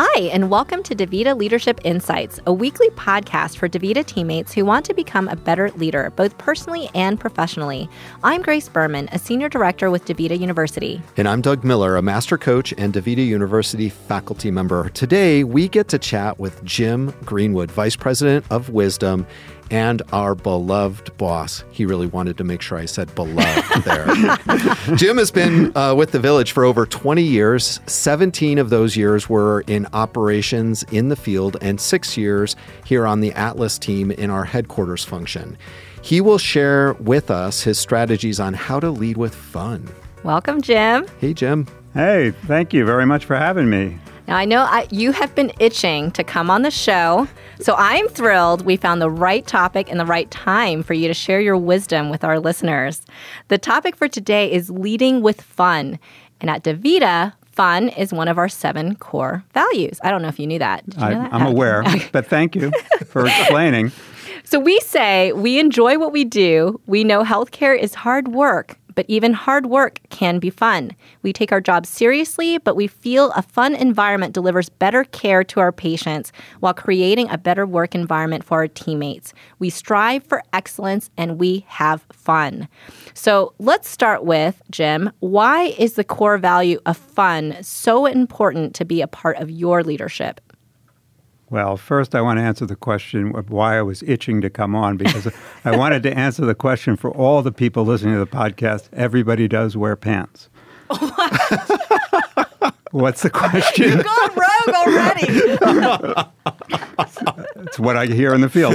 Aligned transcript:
Hi, 0.00 0.20
and 0.28 0.48
welcome 0.48 0.84
to 0.84 0.94
DaVita 0.94 1.36
Leadership 1.36 1.80
Insights, 1.82 2.38
a 2.46 2.52
weekly 2.52 2.88
podcast 2.90 3.56
for 3.56 3.68
DaVita 3.68 4.06
teammates 4.06 4.54
who 4.54 4.64
want 4.64 4.84
to 4.84 4.94
become 4.94 5.26
a 5.26 5.34
better 5.34 5.72
leader, 5.72 6.12
both 6.14 6.38
personally 6.38 6.88
and 6.94 7.18
professionally. 7.18 7.90
I'm 8.22 8.40
Grace 8.42 8.68
Berman, 8.68 9.08
a 9.10 9.18
senior 9.18 9.48
director 9.48 9.90
with 9.90 10.04
DaVita 10.04 10.38
University. 10.38 11.02
And 11.16 11.26
I'm 11.26 11.40
Doug 11.40 11.64
Miller, 11.64 11.96
a 11.96 12.02
master 12.02 12.38
coach 12.38 12.72
and 12.78 12.94
DaVita 12.94 13.26
University 13.26 13.88
faculty 13.88 14.52
member. 14.52 14.88
Today, 14.90 15.42
we 15.42 15.66
get 15.66 15.88
to 15.88 15.98
chat 15.98 16.38
with 16.38 16.62
Jim 16.62 17.12
Greenwood, 17.24 17.68
Vice 17.72 17.96
President 17.96 18.46
of 18.50 18.68
Wisdom 18.68 19.26
and 19.70 20.02
our 20.12 20.34
beloved 20.34 21.16
boss. 21.18 21.64
He 21.70 21.84
really 21.84 22.06
wanted 22.06 22.36
to 22.38 22.44
make 22.44 22.62
sure 22.62 22.78
I 22.78 22.86
said 22.86 23.14
beloved 23.14 23.84
there. 23.84 24.96
Jim 24.96 25.18
has 25.18 25.30
been 25.30 25.76
uh, 25.76 25.94
with 25.94 26.12
the 26.12 26.20
village 26.20 26.52
for 26.52 26.64
over 26.64 26.86
20 26.86 27.22
years. 27.22 27.80
17 27.86 28.58
of 28.58 28.70
those 28.70 28.96
years 28.96 29.28
were 29.28 29.62
in 29.66 29.86
operations 29.92 30.82
in 30.84 31.08
the 31.08 31.16
field, 31.16 31.56
and 31.60 31.80
six 31.80 32.16
years 32.16 32.56
here 32.84 33.06
on 33.06 33.20
the 33.20 33.32
Atlas 33.32 33.78
team 33.78 34.10
in 34.10 34.30
our 34.30 34.44
headquarters 34.44 35.04
function. 35.04 35.56
He 36.02 36.20
will 36.20 36.38
share 36.38 36.94
with 36.94 37.30
us 37.30 37.62
his 37.62 37.78
strategies 37.78 38.40
on 38.40 38.54
how 38.54 38.80
to 38.80 38.90
lead 38.90 39.16
with 39.16 39.34
fun. 39.34 39.88
Welcome, 40.22 40.62
Jim. 40.62 41.06
Hey, 41.20 41.34
Jim. 41.34 41.66
Hey, 41.94 42.32
thank 42.46 42.72
you 42.72 42.84
very 42.84 43.06
much 43.06 43.24
for 43.24 43.36
having 43.36 43.68
me. 43.68 43.98
Now, 44.28 44.36
I 44.36 44.44
know 44.44 44.60
I, 44.60 44.86
you 44.90 45.12
have 45.12 45.34
been 45.34 45.50
itching 45.58 46.10
to 46.10 46.22
come 46.22 46.50
on 46.50 46.60
the 46.60 46.70
show, 46.70 47.26
so 47.60 47.74
I'm 47.78 48.08
thrilled 48.08 48.66
we 48.66 48.76
found 48.76 49.00
the 49.00 49.08
right 49.08 49.46
topic 49.46 49.90
and 49.90 49.98
the 49.98 50.04
right 50.04 50.30
time 50.30 50.82
for 50.82 50.92
you 50.92 51.08
to 51.08 51.14
share 51.14 51.40
your 51.40 51.56
wisdom 51.56 52.10
with 52.10 52.24
our 52.24 52.38
listeners. 52.38 53.06
The 53.48 53.56
topic 53.56 53.96
for 53.96 54.06
today 54.06 54.52
is 54.52 54.68
leading 54.68 55.22
with 55.22 55.40
fun. 55.40 55.98
And 56.42 56.50
at 56.50 56.62
DaVita, 56.62 57.32
fun 57.52 57.88
is 57.88 58.12
one 58.12 58.28
of 58.28 58.36
our 58.36 58.50
seven 58.50 58.96
core 58.96 59.44
values. 59.54 59.98
I 60.04 60.10
don't 60.10 60.20
know 60.20 60.28
if 60.28 60.38
you 60.38 60.46
knew 60.46 60.58
that. 60.58 60.84
You 60.98 61.02
I, 61.02 61.14
know 61.14 61.22
that? 61.22 61.32
I'm 61.32 61.46
aware, 61.46 61.82
but 62.12 62.26
thank 62.26 62.54
you 62.54 62.70
for 63.06 63.26
explaining. 63.26 63.92
So 64.44 64.58
we 64.58 64.80
say 64.80 65.32
we 65.34 65.58
enjoy 65.58 65.98
what 65.98 66.10
we 66.10 66.24
do. 66.24 66.80
We 66.86 67.04
know 67.04 67.22
healthcare 67.22 67.78
is 67.78 67.94
hard 67.94 68.28
work, 68.28 68.78
but 68.98 69.06
even 69.06 69.32
hard 69.32 69.66
work 69.66 70.00
can 70.10 70.40
be 70.40 70.50
fun. 70.50 70.90
We 71.22 71.32
take 71.32 71.52
our 71.52 71.60
jobs 71.60 71.88
seriously, 71.88 72.58
but 72.58 72.74
we 72.74 72.88
feel 72.88 73.30
a 73.36 73.42
fun 73.42 73.76
environment 73.76 74.34
delivers 74.34 74.68
better 74.68 75.04
care 75.04 75.44
to 75.44 75.60
our 75.60 75.70
patients 75.70 76.32
while 76.58 76.74
creating 76.74 77.30
a 77.30 77.38
better 77.38 77.64
work 77.64 77.94
environment 77.94 78.42
for 78.42 78.58
our 78.58 78.66
teammates. 78.66 79.34
We 79.60 79.70
strive 79.70 80.24
for 80.24 80.42
excellence 80.52 81.10
and 81.16 81.38
we 81.38 81.64
have 81.68 82.06
fun. 82.12 82.66
So 83.14 83.54
let's 83.60 83.88
start 83.88 84.24
with 84.24 84.60
Jim. 84.68 85.12
Why 85.20 85.74
is 85.78 85.92
the 85.92 86.02
core 86.02 86.36
value 86.36 86.80
of 86.84 86.96
fun 86.96 87.56
so 87.62 88.04
important 88.04 88.74
to 88.74 88.84
be 88.84 89.00
a 89.00 89.06
part 89.06 89.36
of 89.36 89.48
your 89.48 89.84
leadership? 89.84 90.40
Well, 91.50 91.78
first, 91.78 92.14
I 92.14 92.20
want 92.20 92.38
to 92.38 92.42
answer 92.42 92.66
the 92.66 92.76
question 92.76 93.34
of 93.34 93.50
why 93.50 93.78
I 93.78 93.82
was 93.82 94.02
itching 94.02 94.42
to 94.42 94.50
come 94.50 94.74
on 94.74 94.98
because 94.98 95.32
I 95.64 95.74
wanted 95.76 96.02
to 96.02 96.16
answer 96.16 96.44
the 96.44 96.54
question 96.54 96.96
for 96.96 97.10
all 97.10 97.40
the 97.42 97.52
people 97.52 97.84
listening 97.84 98.14
to 98.14 98.20
the 98.20 98.26
podcast. 98.26 98.88
Everybody 98.92 99.48
does 99.48 99.76
wear 99.76 99.96
pants. 99.96 100.50
What's 102.90 103.22
the 103.22 103.30
question? 103.30 103.84
You've 103.84 104.04
gone 104.04 104.30
rogue 104.34 104.74
already. 104.74 105.26
It's 107.60 107.78
what 107.78 107.96
I 107.96 108.06
hear 108.06 108.34
in 108.34 108.40
the 108.40 108.48
field. 108.48 108.74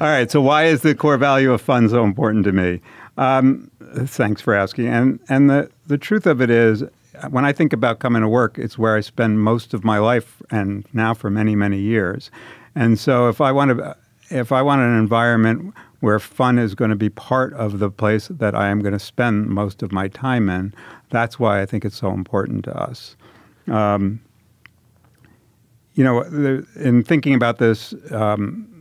All 0.00 0.06
right. 0.06 0.30
So, 0.30 0.40
why 0.40 0.66
is 0.66 0.82
the 0.82 0.94
core 0.94 1.16
value 1.16 1.52
of 1.52 1.60
fun 1.60 1.88
so 1.88 2.04
important 2.04 2.44
to 2.44 2.52
me? 2.52 2.80
Um, 3.16 3.70
thanks 4.04 4.40
for 4.40 4.54
asking. 4.54 4.86
And 4.86 5.18
and 5.28 5.50
the 5.50 5.70
the 5.86 5.98
truth 5.98 6.26
of 6.26 6.40
it 6.40 6.50
is, 6.50 6.84
when 7.30 7.44
I 7.44 7.52
think 7.52 7.72
about 7.72 7.98
coming 7.98 8.22
to 8.22 8.28
work, 8.28 8.58
it's 8.58 8.78
where 8.78 8.96
I 8.96 9.00
spend 9.00 9.40
most 9.40 9.74
of 9.74 9.84
my 9.84 9.98
life, 9.98 10.42
and 10.50 10.86
now 10.92 11.14
for 11.14 11.30
many 11.30 11.54
many 11.54 11.78
years. 11.78 12.30
And 12.74 12.98
so, 12.98 13.28
if 13.28 13.40
I 13.40 13.52
want 13.52 13.76
to, 13.76 13.96
if 14.30 14.52
I 14.52 14.62
want 14.62 14.82
an 14.82 14.96
environment 14.96 15.74
where 16.00 16.18
fun 16.18 16.58
is 16.58 16.74
going 16.74 16.90
to 16.90 16.96
be 16.96 17.08
part 17.08 17.52
of 17.54 17.80
the 17.80 17.90
place 17.90 18.28
that 18.28 18.54
I 18.54 18.68
am 18.68 18.80
going 18.80 18.92
to 18.92 18.98
spend 19.00 19.48
most 19.48 19.82
of 19.82 19.90
my 19.90 20.08
time 20.08 20.48
in, 20.48 20.72
that's 21.10 21.38
why 21.38 21.60
I 21.60 21.66
think 21.66 21.84
it's 21.84 21.96
so 21.96 22.12
important 22.12 22.64
to 22.66 22.76
us. 22.76 23.16
Um, 23.66 24.20
you 25.94 26.04
know, 26.04 26.22
in 26.76 27.02
thinking 27.02 27.34
about 27.34 27.58
this, 27.58 27.92
um, 28.12 28.78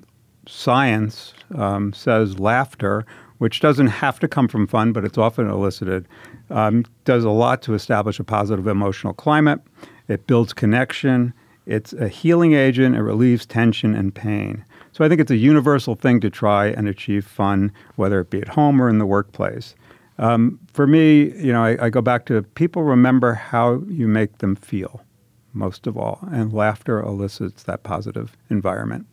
science 0.48 1.34
um, 1.56 1.94
says 1.94 2.40
laughter, 2.40 3.06
which 3.38 3.60
doesn't 3.60 3.88
have 3.88 4.20
to 4.20 4.28
come 4.28 4.48
from 4.48 4.68
fun, 4.68 4.92
but 4.92 5.06
it's 5.06 5.18
often 5.18 5.50
elicited, 5.50 6.08
um, 6.50 6.86
does 7.06 7.24
a 7.24 7.30
lot 7.30 7.62
to 7.64 7.74
establish 7.74 8.20
a 8.20 8.24
positive 8.24 8.68
emotional 8.68 9.14
climate. 9.14 9.60
It 10.08 10.28
builds 10.28 10.54
connection. 10.54 11.34
It's 11.66 11.94
a 11.94 12.08
healing 12.08 12.54
agent. 12.54 12.96
It 12.96 13.02
relieves 13.02 13.46
tension 13.46 13.94
and 13.96 14.14
pain. 14.14 14.64
So 14.94 15.04
I 15.04 15.10
think 15.10 15.22
it's 15.22 15.32
a 15.32 15.38
universal 15.38 15.96
thing 15.96 16.20
to 16.22 16.30
try 16.30 16.68
and 16.68 16.88
achieve 16.88 17.26
fun, 17.26 17.72
whether 17.96 18.20
it 18.22 18.30
be 18.30 18.42
at 18.42 18.48
home 18.48 18.82
or 18.82 18.90
in 18.90 18.98
the 18.98 19.06
workplace. 19.06 19.76
Um, 20.18 20.60
for 20.74 20.88
me, 20.88 21.32
you 21.36 21.54
know, 21.54 21.64
I, 21.64 21.86
I 21.86 21.90
go 21.90 22.02
back 22.02 22.26
to 22.28 22.42
people 22.42 22.84
remember 22.84 23.34
how 23.34 23.82
you 23.88 24.08
make 24.08 24.40
them 24.40 24.56
feel 24.56 25.02
most 25.54 25.88
of 25.88 25.98
all, 25.98 26.20
and 26.32 26.54
laughter 26.54 27.00
elicits 27.00 27.64
that 27.64 27.84
positive 27.84 28.38
environment. 28.50 29.08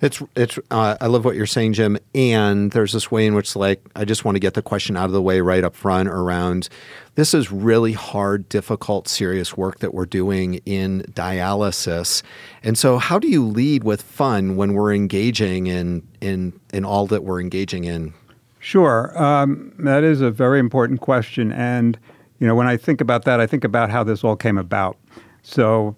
It's 0.00 0.22
it's. 0.34 0.58
Uh, 0.70 0.96
I 1.00 1.06
love 1.06 1.24
what 1.24 1.36
you're 1.36 1.46
saying, 1.46 1.72
Jim. 1.72 1.96
And 2.14 2.70
there's 2.72 2.92
this 2.92 3.10
way 3.10 3.26
in 3.26 3.34
which, 3.34 3.56
like, 3.56 3.82
I 3.96 4.04
just 4.04 4.24
want 4.24 4.36
to 4.36 4.40
get 4.40 4.54
the 4.54 4.62
question 4.62 4.96
out 4.96 5.06
of 5.06 5.12
the 5.12 5.22
way 5.22 5.40
right 5.40 5.64
up 5.64 5.74
front. 5.74 6.08
Around 6.08 6.68
this 7.14 7.32
is 7.32 7.50
really 7.50 7.92
hard, 7.92 8.48
difficult, 8.48 9.08
serious 9.08 9.56
work 9.56 9.78
that 9.78 9.94
we're 9.94 10.06
doing 10.06 10.60
in 10.66 11.02
dialysis. 11.12 12.22
And 12.62 12.76
so, 12.76 12.98
how 12.98 13.18
do 13.18 13.28
you 13.28 13.46
lead 13.46 13.84
with 13.84 14.02
fun 14.02 14.56
when 14.56 14.74
we're 14.74 14.92
engaging 14.92 15.66
in 15.66 16.06
in 16.20 16.58
in 16.74 16.84
all 16.84 17.06
that 17.06 17.24
we're 17.24 17.40
engaging 17.40 17.84
in? 17.84 18.12
Sure, 18.58 19.16
um, 19.22 19.72
that 19.78 20.04
is 20.04 20.20
a 20.20 20.30
very 20.30 20.58
important 20.58 21.00
question. 21.00 21.52
And 21.52 21.98
you 22.38 22.46
know, 22.46 22.54
when 22.54 22.66
I 22.66 22.76
think 22.76 23.00
about 23.00 23.24
that, 23.24 23.40
I 23.40 23.46
think 23.46 23.64
about 23.64 23.90
how 23.90 24.04
this 24.04 24.22
all 24.22 24.36
came 24.36 24.58
about. 24.58 24.98
So 25.42 25.96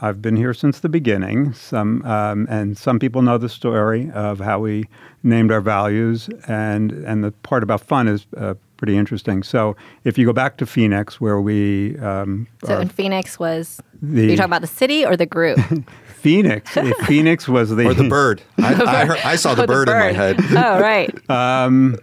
I've 0.00 0.22
been 0.22 0.36
here 0.36 0.54
since 0.54 0.80
the 0.80 0.88
beginning. 0.88 1.52
Some 1.52 2.04
um, 2.04 2.46
and 2.48 2.76
some 2.76 2.98
people 2.98 3.22
know 3.22 3.38
the 3.38 3.48
story 3.48 4.10
of 4.12 4.40
how 4.40 4.60
we 4.60 4.88
named 5.22 5.52
our 5.52 5.60
values, 5.60 6.28
and 6.46 6.92
and 6.92 7.22
the 7.24 7.32
part 7.32 7.62
about 7.62 7.80
fun 7.80 8.08
is 8.08 8.26
uh, 8.36 8.54
pretty 8.76 8.96
interesting. 8.96 9.42
So 9.42 9.76
if 10.04 10.16
you 10.16 10.24
go 10.24 10.32
back 10.32 10.56
to 10.58 10.66
Phoenix, 10.66 11.20
where 11.20 11.40
we 11.40 11.98
um, 11.98 12.46
so 12.64 12.80
in 12.80 12.88
Phoenix 12.88 13.38
was 13.38 13.80
the, 14.00 14.22
you 14.22 14.36
talking 14.36 14.44
about 14.44 14.62
the 14.62 14.66
city 14.66 15.04
or 15.04 15.16
the 15.16 15.26
group? 15.26 15.58
Phoenix. 16.18 16.76
Phoenix 17.06 17.46
was 17.46 17.70
the 17.70 17.86
or 17.86 17.94
the 17.94 18.08
bird. 18.08 18.42
I, 18.58 18.74
I, 18.74 19.04
heard, 19.04 19.18
I 19.18 19.36
saw 19.36 19.54
the, 19.54 19.62
oh, 19.62 19.66
bird, 19.66 19.88
the 19.88 19.92
bird 19.92 20.10
in 20.10 20.16
my 20.16 20.22
head. 20.24 20.40
Oh 20.56 20.80
right. 20.80 21.30
um, 21.30 21.96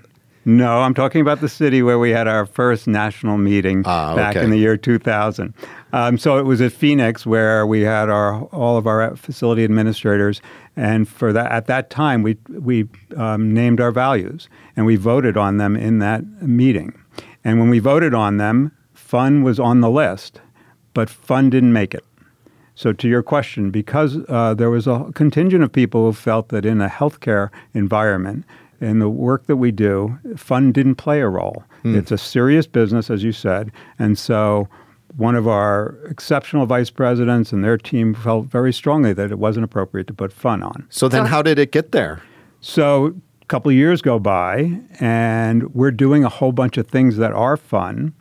no, 0.45 0.79
I'm 0.79 0.93
talking 0.93 1.21
about 1.21 1.41
the 1.41 1.49
city 1.49 1.81
where 1.81 1.97
we 1.97 2.11
had 2.11 2.27
our 2.27 2.45
first 2.45 2.87
national 2.87 3.37
meeting 3.37 3.81
ah, 3.85 4.11
okay. 4.11 4.21
back 4.21 4.35
in 4.35 4.51
the 4.51 4.57
year 4.57 4.77
2000. 4.77 5.53
Um, 5.95 6.17
so 6.17 6.37
it 6.37 6.43
was 6.43 6.59
at 6.59 6.73
Phoenix 6.73 7.25
where 7.25 7.65
we 7.65 7.79
had 7.83 8.09
our 8.09 8.43
all 8.47 8.75
of 8.75 8.85
our 8.85 9.15
facility 9.15 9.63
administrators, 9.63 10.41
and 10.75 11.07
for 11.07 11.31
that 11.31 11.49
at 11.53 11.67
that 11.67 11.89
time 11.89 12.21
we 12.21 12.37
we 12.49 12.89
um, 13.15 13.53
named 13.53 13.79
our 13.79 13.91
values 13.91 14.49
and 14.75 14.85
we 14.85 14.97
voted 14.97 15.37
on 15.37 15.55
them 15.57 15.77
in 15.77 15.99
that 15.99 16.25
meeting. 16.41 16.93
And 17.45 17.61
when 17.61 17.69
we 17.69 17.79
voted 17.79 18.13
on 18.13 18.35
them, 18.35 18.73
fun 18.93 19.41
was 19.41 19.57
on 19.57 19.79
the 19.79 19.89
list, 19.89 20.41
but 20.93 21.09
fun 21.09 21.49
didn't 21.49 21.71
make 21.71 21.93
it. 21.93 22.03
So 22.73 22.91
to 22.91 23.07
your 23.07 23.23
question, 23.23 23.71
because 23.71 24.17
uh, 24.27 24.53
there 24.53 24.69
was 24.69 24.87
a 24.87 25.09
contingent 25.15 25.63
of 25.63 25.71
people 25.71 26.07
who 26.07 26.11
felt 26.11 26.49
that 26.49 26.65
in 26.65 26.81
a 26.81 26.89
healthcare 26.89 27.51
environment 27.73 28.43
in 28.81 28.99
the 28.99 29.09
work 29.09 29.45
that 29.45 29.55
we 29.55 29.71
do, 29.71 30.19
fun 30.35 30.73
didn't 30.73 30.95
play 30.95 31.21
a 31.21 31.29
role. 31.29 31.63
Mm. 31.85 31.95
It's 31.95 32.11
a 32.11 32.17
serious 32.17 32.67
business, 32.67 33.09
as 33.09 33.23
you 33.23 33.31
said. 33.31 33.71
And 33.97 34.19
so 34.19 34.67
one 35.17 35.35
of 35.35 35.47
our 35.47 35.97
exceptional 36.09 36.65
vice 36.65 36.89
presidents 36.89 37.53
and 37.53 37.63
their 37.63 37.77
team 37.77 38.13
felt 38.13 38.47
very 38.47 38.73
strongly 38.73 39.13
that 39.13 39.31
it 39.31 39.39
wasn't 39.39 39.63
appropriate 39.63 40.07
to 40.07 40.13
put 40.13 40.33
fun 40.33 40.61
on. 40.61 40.85
So 40.89 41.07
then, 41.07 41.25
how 41.25 41.41
did 41.41 41.57
it 41.59 41.71
get 41.71 41.91
there? 41.91 42.21
So, 42.61 43.15
a 43.41 43.45
couple 43.45 43.69
of 43.69 43.75
years 43.75 44.01
go 44.01 44.19
by, 44.19 44.79
and 44.99 45.73
we're 45.73 45.91
doing 45.91 46.23
a 46.23 46.29
whole 46.29 46.51
bunch 46.51 46.77
of 46.77 46.87
things 46.87 47.17
that 47.17 47.31
are 47.31 47.57
fun, 47.57 48.13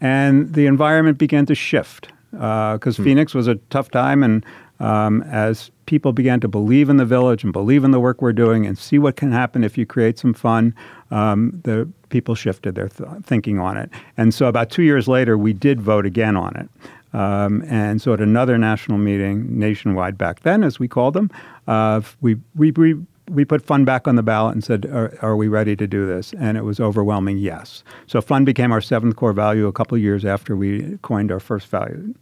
and 0.00 0.54
the 0.54 0.66
environment 0.66 1.18
began 1.18 1.46
to 1.46 1.54
shift 1.54 2.08
because 2.30 2.98
uh, 2.98 3.02
hmm. 3.02 3.04
Phoenix 3.04 3.34
was 3.34 3.46
a 3.46 3.56
tough 3.70 3.90
time, 3.90 4.22
and 4.22 4.44
um, 4.80 5.22
as 5.22 5.70
people 5.86 6.12
began 6.12 6.40
to 6.40 6.48
believe 6.48 6.88
in 6.88 6.96
the 6.96 7.04
village 7.04 7.44
and 7.44 7.52
believe 7.52 7.84
in 7.84 7.90
the 7.90 8.00
work 8.00 8.22
we're 8.22 8.32
doing 8.32 8.66
and 8.66 8.78
see 8.78 8.98
what 8.98 9.16
can 9.16 9.30
happen 9.30 9.62
if 9.62 9.76
you 9.76 9.84
create 9.84 10.18
some 10.18 10.32
fun, 10.32 10.74
um, 11.10 11.60
the 11.64 11.88
people 12.10 12.34
shifted 12.34 12.74
their 12.74 12.88
th- 12.88 13.08
thinking 13.22 13.58
on 13.58 13.76
it. 13.76 13.90
And 14.16 14.34
so 14.34 14.46
about 14.46 14.70
two 14.70 14.82
years 14.82 15.08
later, 15.08 15.38
we 15.38 15.52
did 15.52 15.80
vote 15.80 16.06
again 16.06 16.36
on 16.36 16.56
it. 16.56 16.68
Um, 17.12 17.64
and 17.66 18.00
so 18.00 18.12
at 18.12 18.20
another 18.20 18.58
national 18.58 18.98
meeting, 18.98 19.58
nationwide 19.58 20.16
back 20.16 20.40
then, 20.40 20.62
as 20.62 20.78
we 20.78 20.86
called 20.86 21.14
them, 21.14 21.30
uh, 21.66 22.02
we, 22.20 22.36
we, 22.54 22.70
we, 22.72 22.94
we 23.28 23.44
put 23.44 23.64
fun 23.64 23.84
back 23.84 24.06
on 24.06 24.16
the 24.16 24.22
ballot 24.22 24.54
and 24.54 24.62
said, 24.62 24.86
are, 24.86 25.16
are, 25.22 25.36
we 25.36 25.48
ready 25.48 25.74
to 25.76 25.86
do 25.86 26.06
this? 26.06 26.32
And 26.38 26.56
it 26.56 26.62
was 26.62 26.78
overwhelming 26.78 27.38
yes. 27.38 27.82
So 28.06 28.20
fun 28.20 28.44
became 28.44 28.70
our 28.70 28.80
seventh 28.80 29.16
core 29.16 29.32
value 29.32 29.66
a 29.66 29.72
couple 29.72 29.98
years 29.98 30.24
after 30.24 30.56
we 30.56 30.98
coined 31.02 31.32
our 31.32 31.40
first 31.40 31.66
value. 31.66 32.14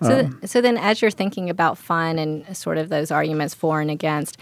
So, 0.00 0.22
th- 0.22 0.32
so 0.44 0.60
then, 0.60 0.78
as 0.78 1.02
you're 1.02 1.10
thinking 1.10 1.50
about 1.50 1.76
fun 1.76 2.18
and 2.18 2.56
sort 2.56 2.78
of 2.78 2.88
those 2.88 3.10
arguments 3.10 3.54
for 3.54 3.80
and 3.80 3.90
against, 3.90 4.38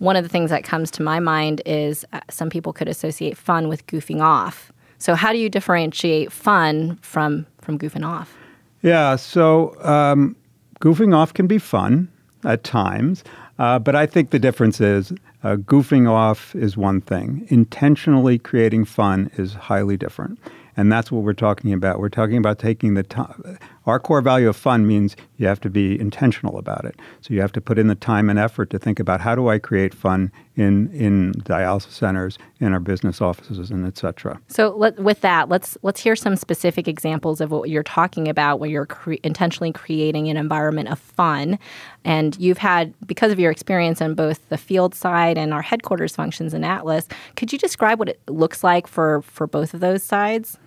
one 0.00 0.16
of 0.16 0.24
the 0.24 0.28
things 0.28 0.50
that 0.50 0.64
comes 0.64 0.90
to 0.90 1.02
my 1.02 1.20
mind 1.20 1.62
is 1.64 2.04
uh, 2.12 2.20
some 2.28 2.50
people 2.50 2.72
could 2.72 2.88
associate 2.88 3.36
fun 3.36 3.68
with 3.68 3.86
goofing 3.86 4.20
off. 4.20 4.72
So, 4.98 5.14
how 5.14 5.32
do 5.32 5.38
you 5.38 5.48
differentiate 5.48 6.32
fun 6.32 6.96
from 7.02 7.46
from 7.60 7.78
goofing 7.78 8.04
off? 8.04 8.36
Yeah, 8.82 9.16
so 9.16 9.76
um, 9.84 10.34
goofing 10.80 11.14
off 11.14 11.34
can 11.34 11.46
be 11.46 11.58
fun 11.58 12.08
at 12.44 12.64
times, 12.64 13.22
uh, 13.58 13.78
but 13.78 13.94
I 13.94 14.06
think 14.06 14.30
the 14.30 14.38
difference 14.38 14.80
is 14.80 15.12
uh, 15.44 15.56
goofing 15.56 16.08
off 16.08 16.54
is 16.54 16.76
one 16.76 17.02
thing. 17.02 17.46
Intentionally 17.48 18.38
creating 18.38 18.86
fun 18.86 19.30
is 19.36 19.54
highly 19.54 19.96
different. 19.96 20.38
And 20.76 20.90
that's 20.90 21.10
what 21.12 21.24
we're 21.24 21.32
talking 21.34 21.72
about. 21.72 21.98
We're 21.98 22.08
talking 22.08 22.36
about 22.36 22.58
taking 22.58 22.94
the 22.94 23.02
time. 23.02 23.58
Our 23.86 23.98
core 23.98 24.20
value 24.20 24.48
of 24.48 24.56
fun 24.56 24.86
means 24.86 25.16
you 25.38 25.46
have 25.46 25.60
to 25.62 25.70
be 25.70 25.98
intentional 25.98 26.58
about 26.58 26.84
it. 26.84 26.96
So 27.22 27.32
you 27.32 27.40
have 27.40 27.52
to 27.52 27.60
put 27.60 27.78
in 27.78 27.86
the 27.86 27.94
time 27.94 28.28
and 28.28 28.38
effort 28.38 28.70
to 28.70 28.78
think 28.78 29.00
about 29.00 29.20
how 29.22 29.34
do 29.34 29.48
I 29.48 29.58
create 29.58 29.94
fun 29.94 30.30
in 30.54 30.92
in 30.92 31.32
dialysis 31.44 31.92
centers, 31.92 32.38
in 32.60 32.74
our 32.74 32.80
business 32.80 33.22
offices, 33.22 33.70
and 33.70 33.86
et 33.86 33.96
cetera. 33.96 34.38
So 34.48 34.76
let, 34.76 34.98
with 35.00 35.22
that, 35.22 35.48
let's 35.48 35.78
let's 35.82 36.00
hear 36.00 36.14
some 36.14 36.36
specific 36.36 36.86
examples 36.86 37.40
of 37.40 37.50
what 37.50 37.70
you're 37.70 37.82
talking 37.82 38.28
about, 38.28 38.60
where 38.60 38.68
you're 38.68 38.86
cre- 38.86 39.14
intentionally 39.22 39.72
creating 39.72 40.28
an 40.28 40.36
environment 40.36 40.88
of 40.88 40.98
fun. 40.98 41.58
And 42.04 42.38
you've 42.38 42.58
had, 42.58 42.92
because 43.06 43.32
of 43.32 43.40
your 43.40 43.50
experience 43.50 44.02
on 44.02 44.14
both 44.14 44.46
the 44.50 44.58
field 44.58 44.94
side 44.94 45.38
and 45.38 45.54
our 45.54 45.62
headquarters 45.62 46.14
functions 46.14 46.52
in 46.52 46.64
Atlas, 46.64 47.08
could 47.36 47.52
you 47.52 47.58
describe 47.58 47.98
what 47.98 48.10
it 48.10 48.20
looks 48.28 48.62
like 48.62 48.86
for 48.86 49.22
for 49.22 49.46
both 49.46 49.72
of 49.72 49.80
those 49.80 50.02
sides? 50.02 50.58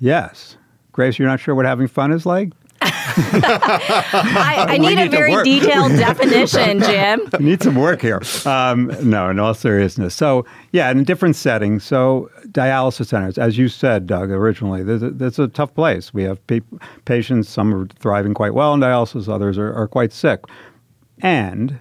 Yes. 0.00 0.56
Grace, 0.94 1.18
you're 1.18 1.26
not 1.26 1.40
sure 1.40 1.56
what 1.56 1.66
having 1.66 1.88
fun 1.88 2.12
is 2.12 2.24
like? 2.24 2.52
I, 2.80 4.66
I 4.68 4.78
need, 4.78 4.94
need, 4.94 5.06
a 5.06 5.08
very 5.08 5.42
detailed 5.42 5.90
definition, 5.96 6.78
Jim. 6.80 7.28
need 7.40 7.60
some 7.60 7.74
work 7.74 8.00
here. 8.00 8.22
Um, 8.46 8.96
no, 9.02 9.28
in 9.28 9.40
all 9.40 9.54
seriousness. 9.54 10.14
So, 10.14 10.46
yeah, 10.70 10.92
in 10.92 11.02
different 11.02 11.34
settings. 11.34 11.82
So, 11.82 12.30
dialysis 12.48 13.06
centers, 13.06 13.38
as 13.38 13.58
you 13.58 13.66
said, 13.68 14.06
Doug, 14.06 14.30
originally, 14.30 14.84
there's 14.84 15.02
a, 15.02 15.42
a 15.42 15.48
tough 15.48 15.74
place. 15.74 16.14
We 16.14 16.22
have 16.22 16.44
pe- 16.46 16.60
patients, 17.06 17.48
some 17.48 17.74
are 17.74 17.86
thriving 17.98 18.32
quite 18.32 18.54
well 18.54 18.72
in 18.72 18.78
dialysis, 18.78 19.28
others 19.28 19.58
are, 19.58 19.74
are 19.74 19.88
quite 19.88 20.12
sick. 20.12 20.44
And 21.22 21.80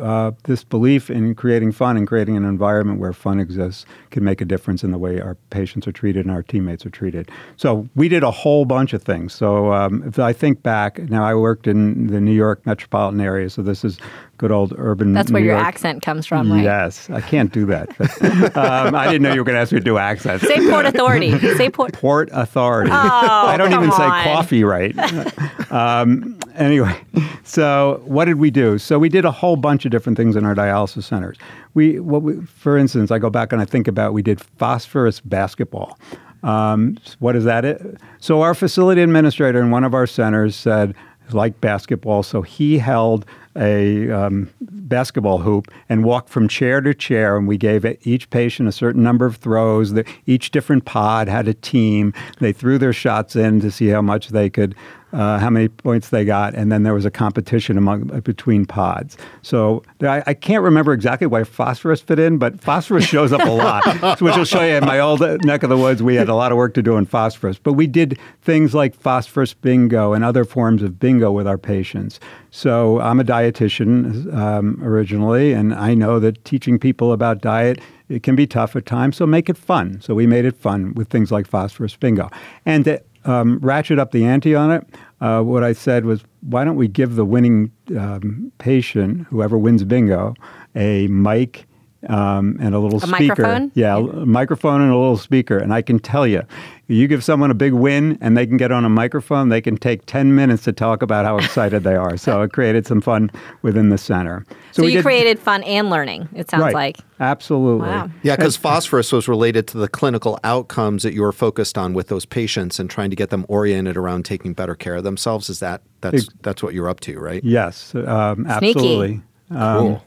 uh, 0.00 0.32
this 0.44 0.64
belief 0.64 1.10
in 1.10 1.34
creating 1.34 1.72
fun 1.72 1.96
and 1.96 2.06
creating 2.06 2.36
an 2.36 2.44
environment 2.44 2.98
where 2.98 3.12
fun 3.12 3.40
exists 3.40 3.84
can 4.10 4.24
make 4.24 4.40
a 4.40 4.44
difference 4.44 4.82
in 4.84 4.90
the 4.90 4.98
way 4.98 5.20
our 5.20 5.36
patients 5.50 5.86
are 5.86 5.92
treated 5.92 6.24
and 6.24 6.30
our 6.30 6.42
teammates 6.42 6.84
are 6.86 6.90
treated. 6.90 7.30
So 7.56 7.88
we 7.94 8.08
did 8.08 8.22
a 8.22 8.30
whole 8.30 8.64
bunch 8.64 8.92
of 8.92 9.02
things. 9.02 9.32
So 9.32 9.72
um, 9.72 10.02
if 10.06 10.18
I 10.18 10.32
think 10.32 10.62
back, 10.62 10.98
now 10.98 11.24
I 11.24 11.34
worked 11.34 11.66
in 11.66 12.08
the 12.08 12.20
New 12.20 12.32
York 12.32 12.64
metropolitan 12.66 13.20
area, 13.20 13.50
so 13.50 13.62
this 13.62 13.84
is 13.84 13.98
good 14.38 14.50
old 14.50 14.74
urban. 14.76 15.12
That's 15.12 15.30
where 15.30 15.40
New 15.40 15.46
your 15.46 15.56
York. 15.56 15.66
accent 15.66 16.02
comes 16.02 16.26
from, 16.26 16.50
right? 16.52 16.64
Yes, 16.64 17.08
I 17.10 17.20
can't 17.20 17.52
do 17.52 17.64
that. 17.66 17.96
But, 17.96 18.56
um, 18.56 18.94
I 18.94 19.06
didn't 19.06 19.22
know 19.22 19.32
you 19.32 19.40
were 19.40 19.44
going 19.44 19.54
to 19.54 19.60
ask 19.60 19.72
me 19.72 19.78
to 19.78 19.84
do 19.84 19.98
accents. 19.98 20.46
Say 20.46 20.68
Port 20.68 20.84
Authority. 20.84 21.38
Say 21.56 21.70
Port. 21.70 21.92
Port 21.92 22.28
Authority. 22.32 22.90
Oh, 22.90 22.96
I 22.96 23.56
don't 23.56 23.72
even 23.72 23.92
say 23.92 23.98
coffee 23.98 24.64
right. 24.64 24.98
um, 25.70 26.38
anyway, 26.54 27.00
so 27.44 28.02
what 28.04 28.26
did 28.26 28.36
we 28.36 28.50
do? 28.50 28.78
So 28.78 28.98
we 28.98 29.08
did 29.08 29.24
a 29.24 29.30
whole 29.30 29.56
bunch 29.56 29.84
of 29.84 29.90
different 29.90 30.16
things 30.16 30.36
in 30.36 30.44
our 30.44 30.54
dialysis 30.54 31.04
centers. 31.04 31.38
We, 31.74 32.00
what 32.00 32.22
we, 32.22 32.40
for 32.46 32.76
instance, 32.76 33.10
I 33.10 33.18
go 33.18 33.30
back 33.30 33.52
and 33.52 33.60
I 33.60 33.64
think 33.64 33.88
about 33.88 34.12
we 34.12 34.22
did 34.22 34.40
phosphorus 34.40 35.20
basketball. 35.20 35.98
Um, 36.42 36.98
what 37.20 37.36
is 37.36 37.44
that? 37.44 37.80
So 38.18 38.42
our 38.42 38.54
facility 38.54 39.00
administrator 39.00 39.60
in 39.60 39.70
one 39.70 39.84
of 39.84 39.94
our 39.94 40.06
centers 40.06 40.56
said, 40.56 40.94
like 41.30 41.60
basketball, 41.60 42.22
so 42.22 42.42
he 42.42 42.78
held 42.78 43.24
a 43.56 44.10
um, 44.10 44.50
basketball 44.60 45.38
hoop 45.38 45.68
and 45.88 46.04
walked 46.04 46.28
from 46.28 46.48
chair 46.48 46.80
to 46.80 46.94
chair, 46.94 47.36
and 47.36 47.46
we 47.46 47.56
gave 47.56 47.84
each 48.02 48.28
patient 48.30 48.68
a 48.68 48.72
certain 48.72 49.02
number 49.02 49.26
of 49.26 49.36
throws. 49.36 49.92
The, 49.92 50.04
each 50.26 50.50
different 50.50 50.84
pod 50.84 51.28
had 51.28 51.48
a 51.48 51.54
team. 51.54 52.12
They 52.38 52.52
threw 52.52 52.78
their 52.78 52.92
shots 52.92 53.36
in 53.36 53.60
to 53.60 53.70
see 53.70 53.88
how 53.88 54.02
much 54.02 54.28
they 54.28 54.50
could 54.50 54.74
uh, 55.12 55.38
how 55.38 55.50
many 55.50 55.68
points 55.68 56.08
they 56.08 56.24
got, 56.24 56.54
and 56.54 56.72
then 56.72 56.82
there 56.82 56.94
was 56.94 57.04
a 57.04 57.10
competition 57.10 57.76
among 57.76 58.04
between 58.20 58.64
pods. 58.64 59.16
So 59.42 59.82
I, 60.00 60.22
I, 60.26 60.34
can't 60.34 60.62
remember 60.62 60.92
exactly 60.92 61.26
why 61.26 61.44
phosphorus 61.44 62.00
fit 62.00 62.18
in, 62.18 62.38
but 62.38 62.60
phosphorus 62.60 63.04
shows 63.04 63.32
up 63.32 63.42
a 63.42 63.50
lot, 63.50 64.20
which 64.20 64.36
will 64.36 64.44
show 64.44 64.62
you 64.62 64.74
in 64.74 64.84
my 64.84 64.98
old 64.98 65.20
neck 65.44 65.62
of 65.62 65.68
the 65.68 65.76
woods. 65.76 66.02
We 66.02 66.14
had 66.14 66.28
a 66.28 66.34
lot 66.34 66.50
of 66.50 66.56
work 66.56 66.72
to 66.74 66.82
do 66.82 66.96
in 66.96 67.04
phosphorus, 67.04 67.58
but 67.58 67.74
we 67.74 67.86
did 67.86 68.18
things 68.40 68.74
like 68.74 68.94
phosphorus 68.94 69.52
bingo 69.52 70.14
and 70.14 70.24
other 70.24 70.44
forms 70.44 70.82
of 70.82 70.98
bingo 70.98 71.30
with 71.30 71.46
our 71.46 71.58
patients. 71.58 72.18
So 72.50 73.00
I'm 73.00 73.20
a 73.20 73.24
dietitian 73.24 74.32
um, 74.34 74.80
originally, 74.82 75.52
and 75.52 75.74
I 75.74 75.94
know 75.94 76.20
that 76.20 76.42
teaching 76.44 76.78
people 76.78 77.12
about 77.12 77.40
diet 77.40 77.80
it 78.08 78.22
can 78.22 78.36
be 78.36 78.46
tough 78.46 78.76
at 78.76 78.84
times. 78.84 79.16
So 79.16 79.26
make 79.26 79.48
it 79.48 79.56
fun. 79.56 80.00
So 80.02 80.14
we 80.14 80.26
made 80.26 80.44
it 80.44 80.54
fun 80.54 80.92
with 80.94 81.08
things 81.08 81.32
like 81.32 81.46
phosphorus 81.46 81.96
bingo, 81.96 82.30
and. 82.64 82.84
To, 82.86 83.02
um, 83.24 83.58
ratchet 83.60 83.98
up 83.98 84.10
the 84.12 84.24
ante 84.24 84.54
on 84.54 84.70
it, 84.70 84.86
uh, 85.20 85.42
what 85.42 85.62
I 85.62 85.72
said 85.72 86.04
was, 86.04 86.22
why 86.40 86.64
don't 86.64 86.76
we 86.76 86.88
give 86.88 87.14
the 87.14 87.24
winning 87.24 87.70
um, 87.96 88.50
patient, 88.58 89.26
whoever 89.28 89.56
wins 89.56 89.84
bingo, 89.84 90.34
a 90.74 91.06
mic 91.08 91.66
um, 92.08 92.56
and 92.60 92.74
a 92.74 92.78
little 92.78 92.98
a 92.98 93.06
speaker. 93.06 93.42
Microphone? 93.42 93.72
Yeah, 93.74 93.96
a 93.96 94.26
microphone 94.26 94.80
and 94.80 94.90
a 94.90 94.96
little 94.96 95.16
speaker. 95.16 95.58
And 95.58 95.72
I 95.72 95.82
can 95.82 95.98
tell 95.98 96.26
you, 96.26 96.42
you 96.88 97.06
give 97.08 97.24
someone 97.24 97.50
a 97.50 97.54
big 97.54 97.72
win 97.72 98.18
and 98.20 98.36
they 98.36 98.46
can 98.46 98.56
get 98.56 98.72
on 98.72 98.84
a 98.84 98.88
microphone, 98.88 99.48
they 99.48 99.60
can 99.60 99.76
take 99.76 100.04
10 100.06 100.34
minutes 100.34 100.64
to 100.64 100.72
talk 100.72 101.02
about 101.02 101.24
how 101.24 101.36
excited 101.38 101.84
they 101.84 101.94
are. 101.94 102.16
So 102.16 102.42
it 102.42 102.52
created 102.52 102.86
some 102.86 103.00
fun 103.00 103.30
within 103.62 103.88
the 103.88 103.98
center. 103.98 104.44
So, 104.72 104.82
we 104.82 104.88
you 104.90 104.98
did- 104.98 105.04
created 105.04 105.38
fun 105.38 105.62
and 105.62 105.90
learning, 105.90 106.28
it 106.34 106.50
sounds 106.50 106.62
right, 106.64 106.74
like. 106.74 106.98
Absolutely. 107.20 107.86
Wow. 107.88 108.10
Yeah, 108.22 108.36
because 108.36 108.56
phosphorus 108.56 109.12
was 109.12 109.28
related 109.28 109.68
to 109.68 109.78
the 109.78 109.88
clinical 109.88 110.38
outcomes 110.44 111.02
that 111.04 111.14
you 111.14 111.22
were 111.22 111.32
focused 111.32 111.78
on 111.78 111.94
with 111.94 112.08
those 112.08 112.24
patients 112.26 112.80
and 112.80 112.90
trying 112.90 113.10
to 113.10 113.16
get 113.16 113.30
them 113.30 113.46
oriented 113.48 113.96
around 113.96 114.24
taking 114.24 114.54
better 114.54 114.74
care 114.74 114.96
of 114.96 115.04
themselves. 115.04 115.48
Is 115.48 115.60
that 115.60 115.82
that's 116.00 116.26
that's 116.42 116.62
what 116.62 116.74
you're 116.74 116.88
up 116.88 117.00
to, 117.00 117.18
right? 117.20 117.44
Yes, 117.44 117.94
um, 117.94 118.44
Sneaky. 118.58 118.68
absolutely. 118.70 119.22
Um, 119.50 119.78
Cool. 119.78 120.04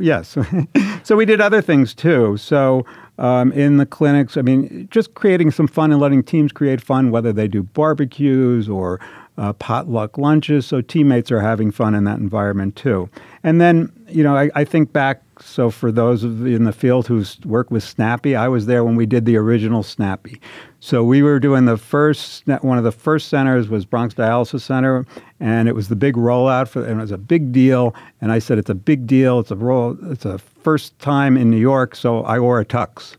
Yes. 0.00 0.36
so 1.02 1.16
we 1.16 1.24
did 1.24 1.40
other 1.40 1.60
things 1.60 1.94
too. 1.94 2.36
So 2.36 2.84
um, 3.18 3.52
in 3.52 3.76
the 3.76 3.86
clinics, 3.86 4.36
I 4.36 4.42
mean, 4.42 4.88
just 4.90 5.14
creating 5.14 5.50
some 5.50 5.66
fun 5.66 5.92
and 5.92 6.00
letting 6.00 6.22
teams 6.22 6.52
create 6.52 6.80
fun, 6.80 7.10
whether 7.10 7.32
they 7.32 7.48
do 7.48 7.62
barbecues 7.62 8.68
or 8.68 9.00
uh, 9.38 9.52
potluck 9.54 10.18
lunches. 10.18 10.66
So 10.66 10.80
teammates 10.80 11.30
are 11.30 11.40
having 11.40 11.70
fun 11.70 11.94
in 11.94 12.04
that 12.04 12.18
environment 12.18 12.76
too. 12.76 13.08
And 13.42 13.60
then, 13.60 13.92
you 14.08 14.22
know, 14.22 14.36
I, 14.36 14.50
I 14.54 14.64
think 14.64 14.92
back. 14.92 15.22
So 15.38 15.70
for 15.70 15.92
those 15.92 16.24
in 16.24 16.64
the 16.64 16.72
field 16.72 17.06
who 17.06 17.22
work 17.44 17.70
with 17.70 17.82
Snappy, 17.82 18.34
I 18.34 18.48
was 18.48 18.64
there 18.64 18.82
when 18.84 18.96
we 18.96 19.04
did 19.04 19.26
the 19.26 19.36
original 19.36 19.82
Snappy. 19.82 20.40
So 20.80 21.04
we 21.04 21.22
were 21.22 21.38
doing 21.38 21.66
the 21.66 21.76
first, 21.76 22.46
one 22.46 22.78
of 22.78 22.84
the 22.84 22.92
first 22.92 23.28
centers 23.28 23.68
was 23.68 23.84
Bronx 23.84 24.14
Dialysis 24.14 24.62
Center, 24.62 25.04
and 25.38 25.68
it 25.68 25.74
was 25.74 25.88
the 25.88 25.96
big 25.96 26.14
rollout 26.14 26.68
for, 26.68 26.82
and 26.86 26.98
it 26.98 27.02
was 27.02 27.10
a 27.10 27.18
big 27.18 27.52
deal. 27.52 27.94
And 28.22 28.32
I 28.32 28.38
said, 28.38 28.56
it's 28.56 28.70
a 28.70 28.74
big 28.74 29.06
deal. 29.06 29.40
It's 29.40 29.50
a 29.50 29.56
roll. 29.56 29.98
It's 30.10 30.24
a 30.24 30.38
first 30.38 30.98
time 30.98 31.36
in 31.36 31.50
New 31.50 31.58
York, 31.58 31.94
so 31.94 32.22
I 32.22 32.40
wore 32.40 32.58
a 32.58 32.64
tux. 32.64 33.16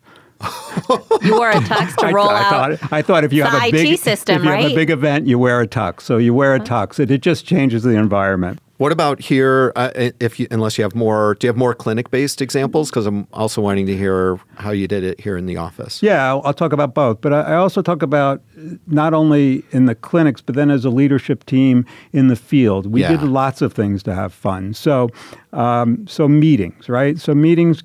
You 1.24 1.36
wore 1.36 1.50
a 1.50 1.56
tux 1.56 1.96
to 1.98 2.06
I, 2.08 2.12
roll 2.12 2.30
I 2.30 2.42
out. 2.44 2.80
thought, 2.80 2.94
I 2.94 3.02
thought 3.02 3.24
if 3.24 3.34
you 3.34 3.44
have 3.44 3.62
a 3.62 3.68
IT 3.68 3.72
big 3.72 4.00
system, 4.00 4.38
if 4.38 4.44
you 4.44 4.50
have 4.52 4.72
a 4.72 4.76
big 4.76 4.90
event, 4.90 5.28
you 5.28 5.40
wear 5.40 5.62
a 5.62 5.68
tux. 5.68 6.02
So 6.02 6.18
you 6.18 6.34
wear 6.34 6.56
a 6.56 6.60
tux. 6.60 7.00
It, 7.00 7.10
it 7.12 7.22
just 7.22 7.46
changes 7.46 7.84
the 7.84 7.92
environment. 7.96 8.60
What 8.78 8.92
about 8.92 9.20
here? 9.20 9.74
Uh, 9.76 9.90
if 10.20 10.40
you, 10.40 10.46
unless 10.52 10.78
you 10.78 10.84
have 10.84 10.94
more, 10.94 11.34
do 11.40 11.48
you 11.48 11.50
have 11.50 11.58
more 11.58 11.74
clinic-based 11.74 12.44
examples? 12.44 12.92
Because 12.92 13.08
I'm 13.08 13.28
also 13.34 13.60
wanting 13.60 13.88
to 13.88 13.98
hear 13.98 14.40
how 14.58 14.70
you 14.70 14.88
did 14.88 15.04
it 15.04 15.20
here 15.20 15.36
in 15.36 15.48
the 15.48 15.58
office. 15.58 16.04
Yeah, 16.04 16.28
I'll, 16.28 16.44
I'll 16.46 16.54
talk 16.54 16.74
about 16.74 16.94
both, 16.94 17.20
but 17.20 17.34
I, 17.34 17.42
I 17.42 17.56
also 17.56 17.82
talk 17.82 18.04
about 18.04 18.44
uh, 18.56 18.76
not 18.86 19.16
only 19.16 19.64
in 19.72 19.88
the 19.88 19.96
clinics, 19.96 20.42
but 20.42 20.54
then 20.54 20.70
as 20.70 20.86
a 20.86 20.92
leadership 20.92 21.44
team 21.48 21.86
in 22.14 22.28
the 22.28 22.36
field. 22.36 22.86
We 22.86 23.02
Yeah. 23.02 23.18
did 23.18 23.24
lots 23.24 23.64
of 23.64 23.74
things 23.74 24.04
to 24.04 24.14
have 24.14 24.32
fun. 24.32 24.76
So, 24.76 25.10
um, 25.54 26.06
so 26.08 26.28
meetings, 26.28 26.88
right? 26.88 27.18
So 27.20 27.34
meetings 27.34 27.82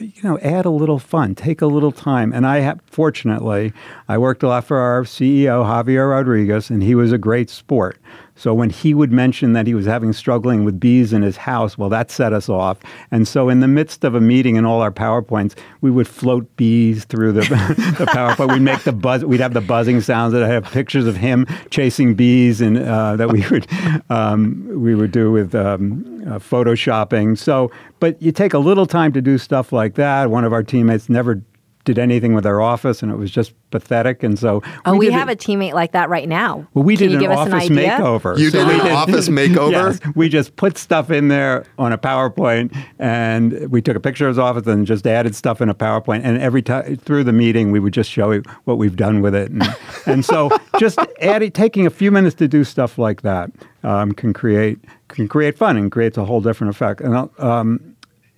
you 0.00 0.22
know, 0.22 0.38
add 0.40 0.64
a 0.64 0.70
little 0.70 0.98
fun, 0.98 1.34
take 1.34 1.62
a 1.62 1.66
little 1.66 1.92
time. 1.92 2.32
And 2.32 2.46
I 2.46 2.60
have, 2.60 2.80
fortunately, 2.86 3.72
I 4.08 4.18
worked 4.18 4.42
a 4.42 4.48
lot 4.48 4.64
for 4.64 4.78
our 4.78 5.04
CEO, 5.04 5.64
Javier 5.64 6.10
Rodriguez, 6.10 6.70
and 6.70 6.82
he 6.82 6.94
was 6.94 7.12
a 7.12 7.18
great 7.18 7.50
sport. 7.50 7.98
So 8.38 8.54
when 8.54 8.70
he 8.70 8.94
would 8.94 9.10
mention 9.10 9.52
that 9.54 9.66
he 9.66 9.74
was 9.74 9.84
having 9.84 10.12
struggling 10.12 10.64
with 10.64 10.78
bees 10.78 11.12
in 11.12 11.22
his 11.22 11.36
house, 11.36 11.76
well, 11.76 11.88
that 11.88 12.08
set 12.08 12.32
us 12.32 12.48
off. 12.48 12.78
And 13.10 13.26
so 13.26 13.48
in 13.48 13.58
the 13.58 13.66
midst 13.66 14.04
of 14.04 14.14
a 14.14 14.20
meeting 14.20 14.56
and 14.56 14.64
all 14.64 14.80
our 14.80 14.92
PowerPoints, 14.92 15.56
we 15.80 15.90
would 15.90 16.06
float 16.06 16.56
bees 16.56 17.04
through 17.04 17.32
the, 17.32 17.40
the 17.98 18.06
PowerPoint. 18.06 18.52
We'd 18.52 18.62
make 18.62 18.84
the 18.84 18.92
buzz, 18.92 19.24
we'd 19.24 19.40
have 19.40 19.54
the 19.54 19.60
buzzing 19.60 20.00
sounds 20.00 20.32
that 20.34 20.44
I 20.44 20.48
have 20.48 20.64
pictures 20.66 21.06
of 21.06 21.16
him 21.16 21.46
chasing 21.70 22.14
bees 22.14 22.60
and 22.60 22.78
uh, 22.78 23.16
that 23.16 23.28
we 23.28 23.44
would, 23.48 23.66
um, 24.08 24.82
we 24.82 24.94
would 24.94 25.10
do 25.10 25.32
with 25.32 25.56
um, 25.56 26.22
uh, 26.24 26.38
photoshopping. 26.38 27.36
So, 27.36 27.72
but 27.98 28.22
you 28.22 28.30
take 28.30 28.54
a 28.54 28.58
little 28.58 28.86
time 28.86 29.12
to 29.14 29.20
do 29.20 29.36
stuff 29.38 29.72
like 29.72 29.96
that. 29.96 30.30
One 30.30 30.44
of 30.44 30.52
our 30.52 30.62
teammates 30.62 31.08
never 31.08 31.42
did 31.88 31.98
anything 31.98 32.34
with 32.34 32.44
our 32.44 32.60
office, 32.60 33.02
and 33.02 33.10
it 33.10 33.16
was 33.16 33.30
just 33.30 33.54
pathetic. 33.70 34.22
And 34.22 34.38
so, 34.38 34.62
oh, 34.84 34.94
we, 34.96 35.06
did 35.06 35.14
have 35.14 35.30
it- 35.30 35.42
a 35.42 35.48
teammate 35.50 35.72
like 35.72 35.92
that 35.92 36.10
right 36.10 36.28
now. 36.28 36.66
Well, 36.74 36.84
we 36.84 36.96
Can 36.96 37.06
did 37.06 37.10
you 37.12 37.16
an 37.16 37.22
give 37.22 37.30
us 37.30 37.46
an 37.46 37.54
office 37.54 37.70
idea? 37.70 37.88
makeover. 37.90 38.38
You 38.38 38.50
So 38.50 38.58
did 38.58 38.68
we 38.82 38.90
an 38.90 38.94
office 38.94 39.28
makeover? 39.28 39.68
Yes, 39.78 40.00
we 40.14 40.28
just 40.28 40.56
put 40.56 40.76
stuff 40.76 41.10
in 41.10 41.28
there 41.28 41.64
on 41.78 41.92
a 41.92 41.98
PowerPoint, 41.98 42.76
and 42.98 43.70
we 43.70 43.80
took 43.80 43.96
a 43.96 44.00
picture 44.00 44.26
of 44.26 44.32
his 44.32 44.38
office 44.38 44.66
and 44.66 44.86
just 44.86 45.06
added 45.06 45.34
stuff 45.34 45.60
in 45.62 45.68
a 45.70 45.74
PowerPoint. 45.74 46.20
And 46.24 46.38
every 46.38 46.60
time 46.62 46.96
through 46.96 47.24
the 47.24 47.32
meeting, 47.32 47.70
we 47.70 47.80
would 47.80 47.94
just 47.94 48.10
show 48.10 48.30
you 48.32 48.42
what 48.64 48.76
we've 48.76 48.96
done 48.96 49.22
with 49.22 49.34
it. 49.34 49.50
And, 49.50 49.62
and 50.06 50.24
so, 50.24 50.50
just 50.78 50.98
adding, 51.22 51.50
taking 51.52 51.86
a 51.86 51.90
few 51.90 52.10
minutes 52.10 52.34
to 52.36 52.48
do 52.48 52.64
stuff 52.64 52.98
like 52.98 53.22
that 53.22 53.50
um, 53.82 54.12
can 54.12 54.32
create 54.34 54.78
can 55.08 55.26
create 55.26 55.56
fun 55.56 55.76
and 55.78 55.90
creates 55.90 56.18
a 56.18 56.24
whole 56.26 56.40
different 56.42 56.74
effect. 56.74 57.00
And 57.00 57.30
um, 57.38 57.96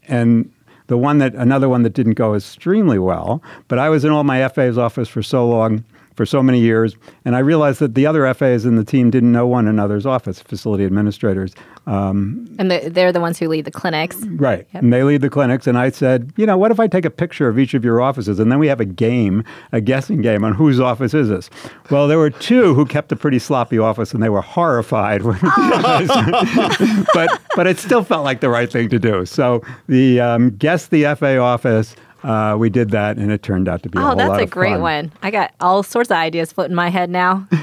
and 0.08 0.50
the 0.90 0.98
one 0.98 1.18
that 1.18 1.32
another 1.36 1.68
one 1.68 1.82
that 1.84 1.94
didn't 1.94 2.14
go 2.14 2.34
extremely 2.34 2.98
well 2.98 3.40
but 3.68 3.78
i 3.78 3.88
was 3.88 4.04
in 4.04 4.10
all 4.10 4.24
my 4.24 4.46
fa's 4.48 4.76
office 4.76 5.08
for 5.08 5.22
so 5.22 5.48
long 5.48 5.84
for 6.14 6.26
so 6.26 6.42
many 6.42 6.60
years 6.60 6.96
and 7.24 7.34
i 7.36 7.38
realized 7.38 7.78
that 7.80 7.94
the 7.94 8.06
other 8.06 8.32
fas 8.34 8.64
in 8.64 8.76
the 8.76 8.84
team 8.84 9.10
didn't 9.10 9.32
know 9.32 9.46
one 9.46 9.66
another's 9.66 10.06
office 10.06 10.40
facility 10.40 10.84
administrators 10.84 11.54
um, 11.86 12.46
And 12.58 12.70
the, 12.70 12.90
they're 12.90 13.10
the 13.12 13.20
ones 13.20 13.38
who 13.38 13.48
lead 13.48 13.64
the 13.64 13.70
clinics. 13.70 14.16
right 14.36 14.66
and 14.72 14.92
they 14.92 15.02
lead 15.02 15.22
the 15.22 15.30
clinics 15.30 15.66
and 15.66 15.78
i 15.78 15.90
said 15.90 16.32
you 16.36 16.46
know 16.46 16.56
what 16.58 16.70
if 16.70 16.78
i 16.78 16.86
take 16.86 17.04
a 17.04 17.10
picture 17.10 17.48
of 17.48 17.58
each 17.58 17.74
of 17.74 17.84
your 17.84 18.00
offices 18.00 18.38
and 18.38 18.50
then 18.52 18.58
we 18.58 18.66
have 18.68 18.80
a 18.80 18.84
game 18.84 19.42
a 19.72 19.80
guessing 19.80 20.20
game 20.20 20.44
on 20.44 20.54
whose 20.54 20.78
office 20.78 21.14
is 21.14 21.28
this 21.28 21.48
well 21.90 22.06
there 22.06 22.18
were 22.18 22.30
two 22.30 22.74
who 22.74 22.84
kept 22.84 23.10
a 23.12 23.16
pretty 23.16 23.38
sloppy 23.38 23.78
office 23.78 24.12
and 24.12 24.22
they 24.22 24.28
were 24.28 24.42
horrified 24.42 25.22
when 25.22 25.38
but 27.14 27.40
but 27.56 27.66
it 27.66 27.78
still 27.78 28.04
felt 28.04 28.24
like 28.24 28.40
the 28.40 28.48
right 28.48 28.70
thing 28.70 28.88
to 28.88 28.98
do. 28.98 29.26
So 29.26 29.62
the 29.88 30.20
um, 30.20 30.50
guess 30.56 30.86
the 30.88 31.14
FA 31.16 31.38
office. 31.38 31.96
Uh, 32.22 32.56
we 32.58 32.68
did 32.70 32.90
that, 32.90 33.16
and 33.16 33.30
it 33.32 33.42
turned 33.42 33.68
out 33.68 33.82
to 33.82 33.88
be 33.88 33.98
a 33.98 34.02
Oh, 34.02 34.04
whole 34.06 34.16
that's 34.16 34.42
a 34.42 34.46
great 34.46 34.72
fun. 34.72 34.80
one. 34.82 35.12
I 35.22 35.30
got 35.30 35.52
all 35.60 35.82
sorts 35.82 36.10
of 36.10 36.16
ideas 36.16 36.52
floating 36.52 36.72
in 36.72 36.76
my 36.76 36.88
head 36.88 37.10
now. 37.10 37.46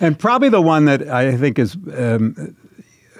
And 0.00 0.18
probably 0.18 0.48
the 0.48 0.60
one 0.60 0.86
that 0.86 1.08
I 1.08 1.36
think 1.36 1.60
is 1.60 1.76
um, 1.96 2.56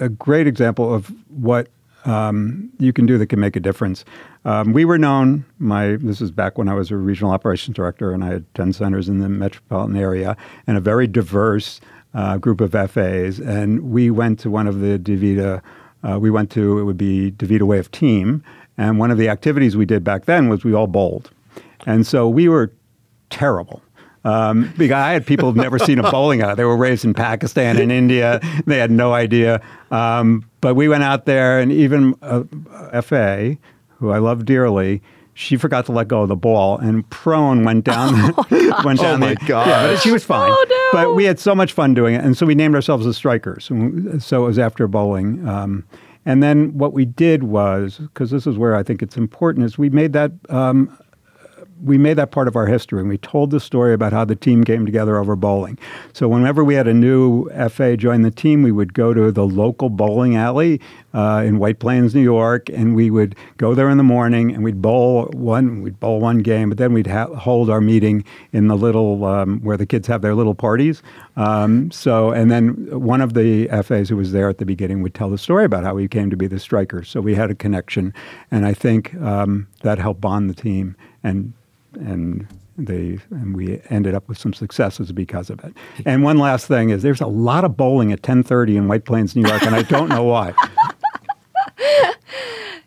a 0.00 0.08
great 0.08 0.48
example 0.48 0.92
of 0.92 1.12
what 1.28 1.68
um, 2.04 2.70
you 2.80 2.92
can 2.92 3.06
do 3.06 3.18
that 3.18 3.26
can 3.26 3.38
make 3.38 3.54
a 3.54 3.60
difference. 3.60 4.04
Um, 4.44 4.72
we 4.72 4.84
were 4.84 4.98
known. 4.98 5.44
My 5.60 5.94
this 6.00 6.20
is 6.20 6.32
back 6.32 6.58
when 6.58 6.68
I 6.68 6.74
was 6.74 6.90
a 6.90 6.96
regional 6.96 7.30
operations 7.30 7.76
director, 7.76 8.10
and 8.12 8.24
I 8.24 8.30
had 8.30 8.52
ten 8.54 8.72
centers 8.72 9.08
in 9.08 9.20
the 9.20 9.28
metropolitan 9.28 9.94
area, 9.96 10.36
and 10.66 10.76
a 10.76 10.80
very 10.80 11.06
diverse 11.06 11.80
uh, 12.14 12.38
group 12.38 12.60
of 12.60 12.72
FAs. 12.72 13.38
And 13.38 13.92
we 13.92 14.10
went 14.10 14.40
to 14.40 14.50
one 14.50 14.66
of 14.66 14.80
the 14.80 14.98
DaVita. 14.98 15.62
Uh, 16.02 16.18
we 16.18 16.32
went 16.32 16.50
to 16.50 16.80
it 16.80 16.82
would 16.82 16.98
be 16.98 17.30
DaVita 17.30 17.62
Way 17.62 17.78
of 17.78 17.92
Team, 17.92 18.42
and 18.78 18.98
one 18.98 19.10
of 19.10 19.18
the 19.18 19.28
activities 19.28 19.76
we 19.76 19.86
did 19.86 20.04
back 20.04 20.24
then 20.24 20.48
was 20.48 20.64
we 20.64 20.72
all 20.72 20.86
bowled, 20.86 21.30
and 21.86 22.06
so 22.06 22.28
we 22.28 22.48
were 22.48 22.72
terrible. 23.30 23.82
Um, 24.24 24.72
because 24.78 24.94
I 24.94 25.12
had 25.12 25.26
people 25.26 25.48
who've 25.48 25.56
never 25.56 25.80
seen 25.80 25.98
a 25.98 26.08
bowling 26.10 26.42
alley. 26.42 26.54
They 26.54 26.64
were 26.64 26.76
raised 26.76 27.04
in 27.04 27.12
Pakistan 27.12 27.76
and 27.76 27.90
India. 27.90 28.40
They 28.66 28.78
had 28.78 28.92
no 28.92 29.12
idea. 29.12 29.60
Um, 29.90 30.48
but 30.60 30.74
we 30.74 30.88
went 30.88 31.02
out 31.02 31.26
there, 31.26 31.58
and 31.58 31.72
even 31.72 32.14
uh, 32.22 32.44
FA, 33.02 33.56
who 33.98 34.10
I 34.10 34.18
love 34.18 34.44
dearly, 34.44 35.02
she 35.34 35.56
forgot 35.56 35.86
to 35.86 35.92
let 35.92 36.08
go 36.08 36.22
of 36.22 36.28
the 36.28 36.36
ball, 36.36 36.78
and 36.78 37.08
prone 37.10 37.64
went 37.64 37.84
down. 37.84 38.14
went 38.84 39.00
Oh 39.00 39.16
my 39.16 39.34
the, 39.34 39.40
gosh. 39.46 39.66
Yeah, 39.66 39.86
but 39.88 40.00
she 40.00 40.12
was 40.12 40.24
fine. 40.24 40.50
Oh, 40.52 40.66
no. 40.68 40.88
But 40.92 41.14
we 41.14 41.24
had 41.24 41.40
so 41.40 41.54
much 41.54 41.72
fun 41.72 41.94
doing 41.94 42.14
it, 42.14 42.24
and 42.24 42.36
so 42.36 42.46
we 42.46 42.54
named 42.54 42.74
ourselves 42.74 43.04
the 43.04 43.14
Strikers. 43.14 43.70
So 44.24 44.44
it 44.44 44.46
was 44.46 44.58
after 44.58 44.86
bowling. 44.86 45.46
Um, 45.48 45.84
and 46.24 46.42
then 46.42 46.76
what 46.76 46.92
we 46.92 47.04
did 47.04 47.44
was, 47.44 47.98
because 47.98 48.30
this 48.30 48.46
is 48.46 48.56
where 48.56 48.74
I 48.74 48.82
think 48.82 49.02
it's 49.02 49.16
important, 49.16 49.66
is 49.66 49.78
we 49.78 49.90
made 49.90 50.12
that 50.12 50.32
um, 50.48 50.96
we 51.82 51.98
made 51.98 52.14
that 52.14 52.30
part 52.30 52.48
of 52.48 52.56
our 52.56 52.66
history 52.66 53.00
and 53.00 53.08
we 53.08 53.18
told 53.18 53.50
the 53.50 53.60
story 53.60 53.92
about 53.92 54.12
how 54.12 54.24
the 54.24 54.36
team 54.36 54.64
came 54.64 54.86
together 54.86 55.16
over 55.16 55.34
bowling. 55.34 55.78
So 56.12 56.28
whenever 56.28 56.62
we 56.62 56.74
had 56.74 56.86
a 56.86 56.94
new 56.94 57.48
FA 57.68 57.96
join 57.96 58.22
the 58.22 58.30
team, 58.30 58.62
we 58.62 58.72
would 58.72 58.94
go 58.94 59.12
to 59.12 59.32
the 59.32 59.46
local 59.46 59.90
bowling 59.90 60.36
alley 60.36 60.80
uh, 61.14 61.42
in 61.44 61.58
White 61.58 61.78
Plains, 61.80 62.14
New 62.14 62.22
York, 62.22 62.68
and 62.68 62.94
we 62.94 63.10
would 63.10 63.34
go 63.56 63.74
there 63.74 63.90
in 63.90 63.98
the 63.98 64.04
morning 64.04 64.54
and 64.54 64.62
we'd 64.62 64.80
bowl 64.80 65.26
one 65.32 65.82
we'd 65.82 65.98
bowl 65.98 66.20
one 66.20 66.38
game, 66.38 66.68
but 66.68 66.78
then 66.78 66.92
we'd 66.92 67.06
ha- 67.06 67.34
hold 67.34 67.68
our 67.68 67.80
meeting 67.80 68.24
in 68.52 68.68
the 68.68 68.76
little 68.76 69.24
um, 69.24 69.60
where 69.60 69.76
the 69.76 69.86
kids 69.86 70.06
have 70.06 70.22
their 70.22 70.34
little 70.34 70.54
parties. 70.54 71.02
Um, 71.36 71.90
so 71.90 72.30
and 72.30 72.50
then 72.50 73.00
one 73.00 73.20
of 73.20 73.34
the 73.34 73.66
FAs 73.82 74.08
who 74.08 74.16
was 74.16 74.32
there 74.32 74.48
at 74.48 74.58
the 74.58 74.66
beginning 74.66 75.02
would 75.02 75.14
tell 75.14 75.30
the 75.30 75.38
story 75.38 75.64
about 75.64 75.84
how 75.84 75.96
he 75.96 76.08
came 76.08 76.30
to 76.30 76.36
be 76.36 76.46
the 76.46 76.60
striker. 76.60 77.02
So 77.02 77.20
we 77.20 77.34
had 77.34 77.50
a 77.50 77.54
connection, 77.54 78.14
and 78.50 78.66
I 78.66 78.74
think 78.74 79.14
um, 79.16 79.66
that 79.82 79.98
helped 79.98 80.20
bond 80.20 80.48
the 80.48 80.54
team 80.54 80.96
and 81.22 81.52
and 81.94 82.46
they 82.78 83.18
and 83.30 83.56
we 83.56 83.80
ended 83.90 84.14
up 84.14 84.28
with 84.28 84.38
some 84.38 84.52
successes 84.52 85.12
because 85.12 85.50
of 85.50 85.62
it. 85.64 85.74
And 86.04 86.22
one 86.22 86.38
last 86.38 86.66
thing 86.66 86.90
is 86.90 87.02
there's 87.02 87.20
a 87.20 87.26
lot 87.26 87.64
of 87.64 87.76
bowling 87.76 88.12
at 88.12 88.22
10:30 88.22 88.76
in 88.76 88.88
White 88.88 89.04
Plains, 89.04 89.36
New 89.36 89.46
York, 89.46 89.62
and 89.62 89.74
I 89.74 89.82
don't 89.82 90.08
know 90.08 90.24
why. 90.24 90.54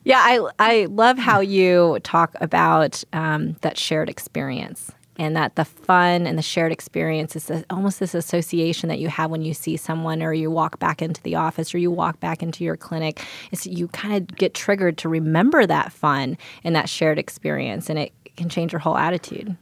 Yeah, 0.05 0.21
I 0.23 0.49
I 0.59 0.85
love 0.85 1.17
how 1.17 1.39
you 1.39 1.97
talk 2.03 2.35
about 2.39 3.03
um, 3.11 3.53
that 3.61 3.75
shared 3.75 4.07
experience 4.07 4.91
and 5.17 5.35
that 5.35 5.55
the 5.55 5.65
fun 5.65 6.27
and 6.27 6.37
the 6.37 6.43
shared 6.43 6.71
experience 6.71 7.35
is 7.35 7.51
almost 7.71 7.99
this 7.99 8.13
association 8.13 8.87
that 8.89 8.99
you 8.99 9.07
have 9.07 9.31
when 9.31 9.41
you 9.41 9.55
see 9.55 9.77
someone 9.77 10.21
or 10.21 10.31
you 10.31 10.51
walk 10.51 10.77
back 10.77 11.01
into 11.01 11.23
the 11.23 11.33
office 11.33 11.73
or 11.73 11.79
you 11.79 11.89
walk 11.89 12.19
back 12.19 12.43
into 12.43 12.63
your 12.63 12.77
clinic. 12.77 13.25
Is 13.51 13.65
you 13.65 13.87
kind 13.87 14.15
of 14.15 14.37
get 14.37 14.53
triggered 14.53 14.99
to 14.99 15.09
remember 15.09 15.65
that 15.65 15.91
fun 15.91 16.37
and 16.63 16.75
that 16.75 16.87
shared 16.87 17.17
experience, 17.17 17.89
and 17.89 17.97
it 17.97 18.13
can 18.35 18.49
change 18.49 18.71
your 18.71 18.79
whole 18.79 18.97
attitude. 18.97 19.55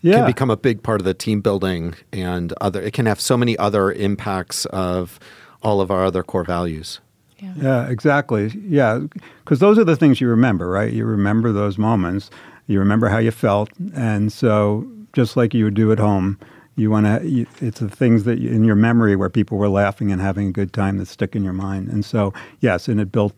Yeah. 0.00 0.18
can 0.18 0.26
become 0.26 0.50
a 0.50 0.56
big 0.56 0.84
part 0.84 1.00
of 1.00 1.04
the 1.04 1.14
team 1.14 1.40
building 1.40 1.94
and 2.12 2.52
other 2.60 2.80
it 2.80 2.92
can 2.92 3.06
have 3.06 3.20
so 3.20 3.36
many 3.36 3.58
other 3.58 3.90
impacts 3.90 4.64
of 4.66 5.18
all 5.60 5.80
of 5.80 5.90
our 5.90 6.04
other 6.04 6.22
core 6.22 6.44
values 6.44 7.00
Yeah, 7.56 7.88
exactly. 7.88 8.52
Yeah, 8.66 9.00
because 9.44 9.60
those 9.60 9.78
are 9.78 9.84
the 9.84 9.96
things 9.96 10.20
you 10.20 10.28
remember, 10.28 10.68
right? 10.68 10.92
You 10.92 11.04
remember 11.04 11.52
those 11.52 11.78
moments. 11.78 12.30
You 12.66 12.78
remember 12.80 13.08
how 13.08 13.18
you 13.18 13.30
felt, 13.30 13.70
and 13.94 14.32
so 14.32 14.86
just 15.12 15.36
like 15.36 15.54
you 15.54 15.64
would 15.64 15.74
do 15.74 15.90
at 15.92 15.98
home, 15.98 16.38
you 16.76 16.90
want 16.90 17.06
to. 17.06 17.46
It's 17.60 17.80
the 17.80 17.88
things 17.88 18.24
that 18.24 18.38
you, 18.38 18.50
in 18.50 18.64
your 18.64 18.74
memory 18.74 19.16
where 19.16 19.30
people 19.30 19.56
were 19.56 19.68
laughing 19.68 20.12
and 20.12 20.20
having 20.20 20.48
a 20.48 20.52
good 20.52 20.72
time 20.72 20.98
that 20.98 21.06
stick 21.06 21.34
in 21.34 21.44
your 21.44 21.52
mind. 21.52 21.88
And 21.88 22.04
so, 22.04 22.34
yes, 22.60 22.88
and 22.88 23.00
it 23.00 23.10
built 23.10 23.34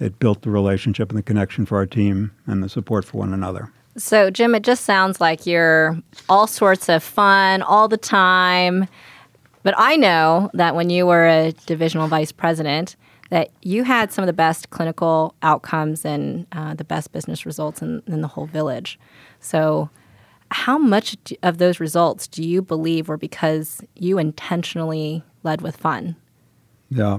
it 0.00 0.18
built 0.18 0.42
the 0.42 0.50
relationship 0.50 1.10
and 1.10 1.18
the 1.18 1.22
connection 1.22 1.64
for 1.64 1.76
our 1.78 1.86
team 1.86 2.32
and 2.46 2.62
the 2.62 2.68
support 2.68 3.04
for 3.04 3.18
one 3.18 3.32
another. 3.32 3.70
So, 3.96 4.30
Jim, 4.30 4.54
it 4.54 4.62
just 4.62 4.84
sounds 4.84 5.20
like 5.20 5.46
you're 5.46 6.00
all 6.28 6.46
sorts 6.46 6.88
of 6.88 7.02
fun 7.02 7.62
all 7.62 7.88
the 7.88 7.98
time. 7.98 8.86
But 9.62 9.74
I 9.76 9.96
know 9.96 10.50
that 10.54 10.74
when 10.74 10.90
you 10.90 11.06
were 11.06 11.26
a 11.26 11.52
divisional 11.66 12.08
vice 12.08 12.32
president, 12.32 12.96
that 13.30 13.50
you 13.62 13.84
had 13.84 14.12
some 14.12 14.22
of 14.22 14.26
the 14.26 14.32
best 14.32 14.70
clinical 14.70 15.34
outcomes 15.42 16.04
and 16.04 16.46
uh, 16.52 16.74
the 16.74 16.84
best 16.84 17.12
business 17.12 17.46
results 17.46 17.80
in, 17.80 18.02
in 18.06 18.20
the 18.20 18.28
whole 18.28 18.46
village. 18.46 18.98
So, 19.40 19.88
how 20.50 20.76
much 20.76 21.32
of 21.42 21.56
those 21.56 21.80
results 21.80 22.26
do 22.28 22.42
you 22.42 22.60
believe 22.60 23.08
were 23.08 23.16
because 23.16 23.80
you 23.94 24.18
intentionally 24.18 25.24
led 25.42 25.62
with 25.62 25.76
fun? 25.76 26.14
Yeah. 26.90 27.18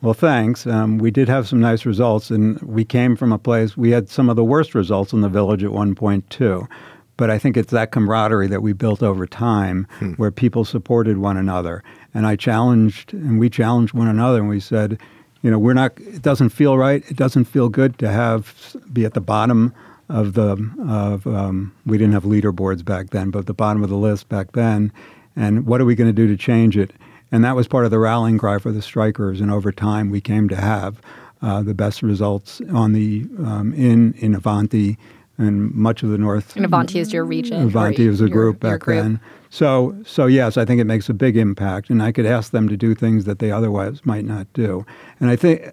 Well, 0.00 0.14
thanks. 0.14 0.64
Um, 0.64 0.98
we 0.98 1.10
did 1.10 1.28
have 1.28 1.48
some 1.48 1.58
nice 1.58 1.84
results, 1.84 2.30
and 2.30 2.60
we 2.62 2.84
came 2.84 3.16
from 3.16 3.32
a 3.32 3.38
place, 3.38 3.76
we 3.76 3.90
had 3.90 4.08
some 4.08 4.30
of 4.30 4.36
the 4.36 4.44
worst 4.44 4.74
results 4.74 5.12
in 5.12 5.22
the 5.22 5.28
village 5.28 5.64
at 5.64 5.72
one 5.72 5.96
point, 5.96 6.28
too. 6.30 6.68
But 7.16 7.30
I 7.30 7.38
think 7.38 7.56
it's 7.56 7.72
that 7.72 7.90
camaraderie 7.90 8.46
that 8.46 8.62
we 8.62 8.72
built 8.72 9.02
over 9.02 9.26
time 9.26 9.88
where 10.16 10.30
people 10.30 10.64
supported 10.64 11.18
one 11.18 11.36
another. 11.36 11.82
And 12.14 12.28
I 12.28 12.36
challenged, 12.36 13.12
and 13.12 13.40
we 13.40 13.50
challenged 13.50 13.92
one 13.92 14.06
another, 14.06 14.38
and 14.38 14.48
we 14.48 14.60
said, 14.60 15.00
you 15.42 15.50
know, 15.50 15.58
we're 15.58 15.74
not, 15.74 15.98
it 15.98 16.22
doesn't 16.22 16.50
feel 16.50 16.78
right. 16.78 17.02
It 17.10 17.16
doesn't 17.16 17.46
feel 17.46 17.68
good 17.68 17.98
to 17.98 18.08
have, 18.08 18.76
be 18.92 19.04
at 19.04 19.14
the 19.14 19.20
bottom 19.20 19.74
of 20.08 20.34
the, 20.34 20.56
of, 20.88 21.26
um, 21.26 21.74
we 21.86 21.98
didn't 21.98 22.14
have 22.14 22.22
leaderboards 22.22 22.84
back 22.84 23.10
then, 23.10 23.30
but 23.30 23.46
the 23.46 23.54
bottom 23.54 23.82
of 23.82 23.90
the 23.90 23.96
list 23.96 24.28
back 24.28 24.52
then. 24.52 24.92
And 25.34 25.66
what 25.66 25.80
are 25.80 25.84
we 25.84 25.96
going 25.96 26.08
to 26.08 26.12
do 26.12 26.28
to 26.28 26.36
change 26.36 26.76
it? 26.76 26.92
And 27.30 27.44
that 27.44 27.56
was 27.56 27.68
part 27.68 27.84
of 27.84 27.90
the 27.90 27.98
rallying 27.98 28.38
cry 28.38 28.58
for 28.58 28.72
the 28.72 28.82
strikers. 28.82 29.40
And 29.40 29.50
over 29.50 29.70
time, 29.70 30.10
we 30.10 30.20
came 30.20 30.48
to 30.48 30.56
have 30.56 31.00
uh, 31.42 31.62
the 31.62 31.74
best 31.74 32.02
results 32.02 32.60
on 32.72 32.92
the 32.92 33.26
um, 33.38 33.72
in 33.74 34.14
in 34.14 34.34
Avanti 34.34 34.98
and 35.36 35.72
much 35.72 36.02
of 36.02 36.10
the 36.10 36.18
North. 36.18 36.56
And 36.56 36.64
Avanti 36.64 36.98
is 36.98 37.12
your 37.12 37.24
region. 37.24 37.62
Avanti 37.62 38.08
was 38.08 38.20
a 38.20 38.28
group 38.28 38.62
your 38.62 38.72
back 38.72 38.80
group. 38.80 39.02
then. 39.02 39.20
So 39.50 39.96
so 40.04 40.26
yes, 40.26 40.56
I 40.56 40.64
think 40.64 40.80
it 40.80 40.84
makes 40.84 41.08
a 41.08 41.14
big 41.14 41.36
impact, 41.36 41.90
and 41.90 42.02
I 42.02 42.12
could 42.12 42.26
ask 42.26 42.50
them 42.50 42.68
to 42.68 42.76
do 42.76 42.94
things 42.94 43.24
that 43.24 43.38
they 43.38 43.50
otherwise 43.50 44.04
might 44.04 44.24
not 44.24 44.52
do. 44.52 44.84
And 45.20 45.30
I 45.30 45.36
think 45.36 45.72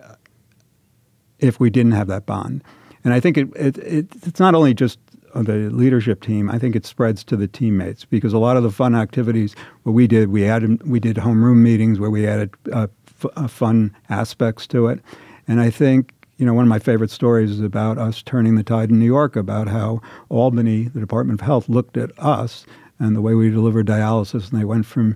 if 1.40 1.60
we 1.60 1.70
didn't 1.70 1.94
have 1.94 2.08
that 2.08 2.26
bond, 2.26 2.64
and 3.04 3.14
I 3.14 3.20
think 3.20 3.38
it, 3.38 3.48
it, 3.56 3.78
it 3.80 4.08
it's 4.24 4.40
not 4.40 4.56
only 4.56 4.74
just 4.74 5.00
the 5.44 5.70
leadership 5.70 6.22
team. 6.22 6.50
I 6.50 6.58
think 6.58 6.76
it 6.76 6.86
spreads 6.86 7.24
to 7.26 7.36
the 7.36 7.48
teammates 7.48 8.06
because 8.06 8.34
a 8.34 8.38
lot 8.38 8.58
of 8.58 8.64
the 8.64 8.72
fun 8.72 8.96
activities 8.96 9.56
what 9.84 9.94
we 9.94 10.08
did, 10.08 10.30
we 10.30 10.48
added 10.48 10.88
we 10.90 11.00
did 11.00 11.18
homeroom 11.18 11.58
meetings 11.58 12.00
where 12.00 12.10
we 12.10 12.28
added 12.28 12.54
uh, 12.72 12.88
f- 13.08 13.32
uh, 13.36 13.48
fun 13.48 13.96
aspects 14.10 14.66
to 14.68 14.88
it, 14.88 15.00
and 15.48 15.60
I 15.60 15.70
think 15.70 16.14
you 16.38 16.46
know, 16.46 16.54
one 16.54 16.66
of 16.66 16.70
my 16.70 16.80
favorite 16.80 17.12
stories 17.12 17.50
is 17.52 17.62
about 17.62 17.98
us 17.98 18.22
turning 18.22 18.56
the 18.56 18.64
tide 18.64 18.90
in 18.90 19.00
New 19.00 19.06
York, 19.06 19.36
about 19.36 19.70
how 19.70 20.02
Albany, 20.30 20.84
the 20.90 21.00
Department 21.00 21.40
of 21.40 21.46
Health, 21.46 21.70
looked 21.70 21.96
at 21.96 22.12
us 22.20 22.66
and 23.00 23.16
the 23.16 23.22
way 23.22 23.36
we 23.36 23.50
deliver 23.50 23.84
dialysis, 23.84 24.52
and 24.52 24.60
they 24.60 24.66
went 24.66 24.86
from 24.86 25.16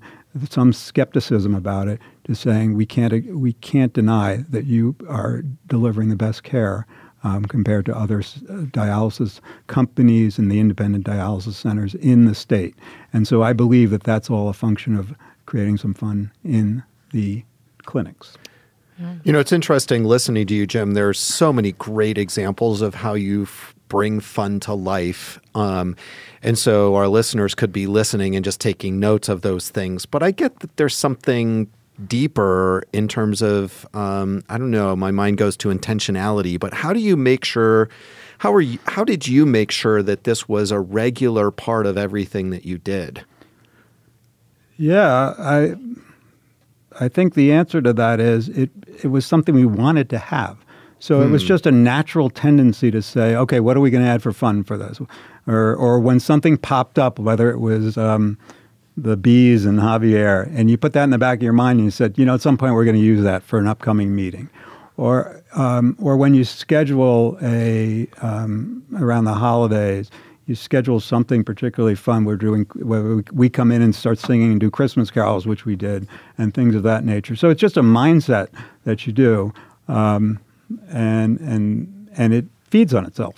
some 0.50 0.74
skepticism 0.74 1.56
about 1.56 1.88
it 1.88 2.00
to 2.26 2.36
saying 2.36 2.76
we 2.76 2.86
can't 2.86 3.26
we 3.36 3.54
can't 3.54 3.94
deny 3.94 4.46
that 4.50 4.66
you 4.66 4.96
are 5.08 5.44
delivering 5.68 6.10
the 6.10 6.16
best 6.16 6.44
care 6.44 6.86
um, 7.24 7.46
compared 7.46 7.86
to 7.86 7.98
other 7.98 8.20
uh, 8.20 8.64
dialysis 8.72 9.40
companies 9.68 10.38
and 10.38 10.52
the 10.52 10.60
independent 10.60 11.06
dialysis 11.06 11.54
centers 11.54 11.96
in 11.96 12.26
the 12.26 12.36
state. 12.36 12.76
And 13.14 13.28
so 13.28 13.44
I 13.44 13.54
believe 13.54 13.90
that 13.92 14.04
that's 14.04 14.30
all 14.30 14.50
a 14.50 14.54
function 14.54 14.96
of 14.96 15.14
creating 15.46 15.78
some 15.78 15.94
fun 15.94 16.32
in 16.44 16.84
the 17.12 17.44
clinics. 17.84 18.38
You 19.24 19.32
know, 19.32 19.40
it's 19.40 19.54
interesting 19.54 20.04
listening 20.04 20.46
to 20.48 20.54
you, 20.54 20.68
Jim. 20.68 20.94
There 20.94 21.08
are 21.08 21.14
so 21.14 21.54
many 21.54 21.72
great 21.72 22.18
examples 22.18 22.82
of 22.82 22.96
how 22.96 23.14
you 23.14 23.48
bring 23.88 24.20
fun 24.20 24.60
to 24.62 24.74
life. 24.74 25.40
Um, 25.56 25.96
and 26.44 26.58
so 26.58 26.96
our 26.96 27.08
listeners 27.08 27.56
could 27.56 27.72
be 27.72 27.88
listening 27.88 28.36
and 28.36 28.44
just 28.44 28.60
taking 28.60 29.00
notes 29.00 29.30
of 29.30 29.42
those 29.42 29.70
things. 29.70 30.06
But 30.06 30.22
I 30.22 30.32
get 30.32 30.60
that 30.60 30.76
there's 30.76 30.98
something 30.98 31.70
deeper 32.08 32.84
in 32.94 33.08
terms 33.08 33.42
of, 33.42 33.88
um, 33.94 34.44
I 34.50 34.58
don't 34.58 34.72
know, 34.72 34.96
my 34.96 35.12
mind 35.12 35.38
goes 35.38 35.58
to 35.58 35.70
intentionality, 35.70 36.60
but 36.60 36.74
how 36.74 36.94
do 36.94 37.00
you 37.00 37.16
make 37.16 37.44
sure? 37.46 37.90
How 38.40 38.54
are 38.54 38.62
you, 38.62 38.80
how 38.86 39.04
did 39.04 39.28
you 39.28 39.46
make 39.46 39.70
sure 39.70 40.02
that 40.02 40.24
this 40.24 40.48
was 40.48 40.72
a 40.72 40.80
regular 40.80 41.52
part 41.52 41.86
of 41.86 41.98
everything 41.98 42.52
that 42.52 42.66
you 42.66 42.78
did? 42.78 43.26
Yeah, 44.78 45.34
I 45.38 45.76
I 47.00 47.08
think 47.08 47.34
the 47.34 47.52
answer 47.52 47.82
to 47.82 47.94
that 47.94 48.20
is 48.20 48.50
it, 48.50 48.70
it 49.04 49.08
was 49.08 49.26
something 49.26 49.56
we 49.56 49.66
wanted 49.66 50.10
to 50.12 50.18
have. 50.18 50.58
So 51.00 51.18
hmm. 51.18 51.28
it 51.28 51.32
was 51.32 51.42
hmm. 51.42 51.48
just 51.48 51.66
a 51.66 51.72
natural 51.72 52.30
tendency 52.30 52.92
to 52.92 53.02
say, 53.02 53.36
okay, 53.36 53.60
what 53.60 53.78
are 53.78 53.80
we 53.80 53.90
going 53.90 54.04
to 54.04 54.10
add 54.10 54.22
for 54.22 54.34
fun 54.34 54.64
for 54.64 54.78
this? 54.78 55.00
Or, 55.48 55.76
or 55.76 56.00
when 56.00 56.20
something 56.20 56.58
popped 56.58 57.00
up, 57.00 57.20
whether 57.20 57.50
it 57.50 57.60
was 57.60 57.98
um, 57.98 58.38
the 59.04 59.18
bees 59.18 59.66
and 59.66 59.80
Javier, 59.80 60.52
and 60.54 60.70
you 60.70 60.78
put 60.78 60.94
that 60.94 61.04
in 61.04 61.10
the 61.10 61.18
back 61.18 61.40
of 61.40 61.44
your 61.44 61.54
mind 61.54 61.80
and 61.80 61.86
you 61.86 61.92
said, 61.92 62.18
you 62.18 62.26
know, 62.26 62.34
at 62.34 62.42
some 62.42 62.58
point 62.58 62.74
we're 62.74 62.86
going 62.86 62.96
to 62.96 63.02
use 63.02 63.24
that 63.24 63.44
for 63.44 63.60
an 63.60 63.68
upcoming 63.68 64.16
meeting. 64.16 64.50
Or, 64.98 65.42
um, 65.54 65.96
or 66.00 66.18
when 66.18 66.34
you 66.34 66.44
schedule 66.44 67.38
a, 67.42 68.08
um, 68.22 68.84
around 68.98 69.26
the 69.26 69.34
holidays, 69.34 70.12
you 70.46 70.56
schedule 70.56 71.00
something 71.00 71.44
particularly 71.44 71.96
fun. 71.96 72.26
We're 72.26 72.36
doing 72.36 72.66
where 72.74 73.24
we 73.32 73.50
come 73.50 73.72
in 73.72 73.84
and 73.84 73.94
start 73.94 74.18
singing 74.18 74.52
and 74.52 74.60
do 74.60 74.72
Christmas 74.72 75.12
carols, 75.12 75.46
which 75.46 75.64
we 75.64 75.76
did, 75.76 76.08
and 76.40 76.54
things 76.54 76.74
of 76.74 76.82
that 76.84 77.06
nature. 77.06 77.36
So 77.36 77.52
it's 77.52 77.62
just 77.62 77.78
a 77.78 77.84
mindset 77.84 78.48
that 78.84 79.06
you 79.06 79.14
do, 79.14 79.54
um, 79.88 80.40
and 80.90 81.40
and 81.40 82.10
and 82.18 82.34
it 82.34 82.46
feeds 82.72 82.96
on 82.96 83.06
itself. 83.06 83.36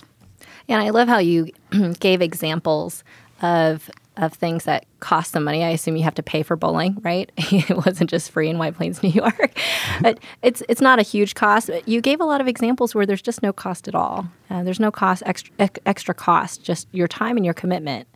And 0.68 0.80
I 0.80 0.88
love 0.88 1.06
how 1.06 1.18
you 1.18 1.50
gave 2.00 2.22
examples 2.22 3.04
of 3.42 3.90
of 4.16 4.34
things 4.34 4.64
that 4.64 4.84
cost 5.00 5.32
some 5.32 5.44
money. 5.44 5.64
I 5.64 5.70
assume 5.70 5.96
you 5.96 6.02
have 6.02 6.14
to 6.16 6.22
pay 6.22 6.42
for 6.42 6.54
bowling, 6.54 6.98
right? 7.02 7.30
it 7.36 7.86
wasn't 7.86 8.10
just 8.10 8.30
free 8.30 8.48
in 8.48 8.58
White 8.58 8.76
Plains, 8.76 9.02
New 9.02 9.10
York. 9.10 9.58
but 10.00 10.18
it's 10.42 10.62
it's 10.68 10.80
not 10.80 10.98
a 10.98 11.02
huge 11.02 11.34
cost. 11.34 11.70
You 11.86 12.00
gave 12.00 12.20
a 12.20 12.24
lot 12.24 12.40
of 12.40 12.48
examples 12.48 12.94
where 12.94 13.06
there's 13.06 13.22
just 13.22 13.42
no 13.42 13.52
cost 13.52 13.88
at 13.88 13.94
all. 13.94 14.26
Uh, 14.50 14.62
there's 14.62 14.80
no 14.80 14.90
cost 14.90 15.22
extra 15.24 15.54
extra 15.86 16.14
cost, 16.14 16.62
just 16.62 16.88
your 16.92 17.08
time 17.08 17.36
and 17.36 17.44
your 17.44 17.54
commitment. 17.54 18.06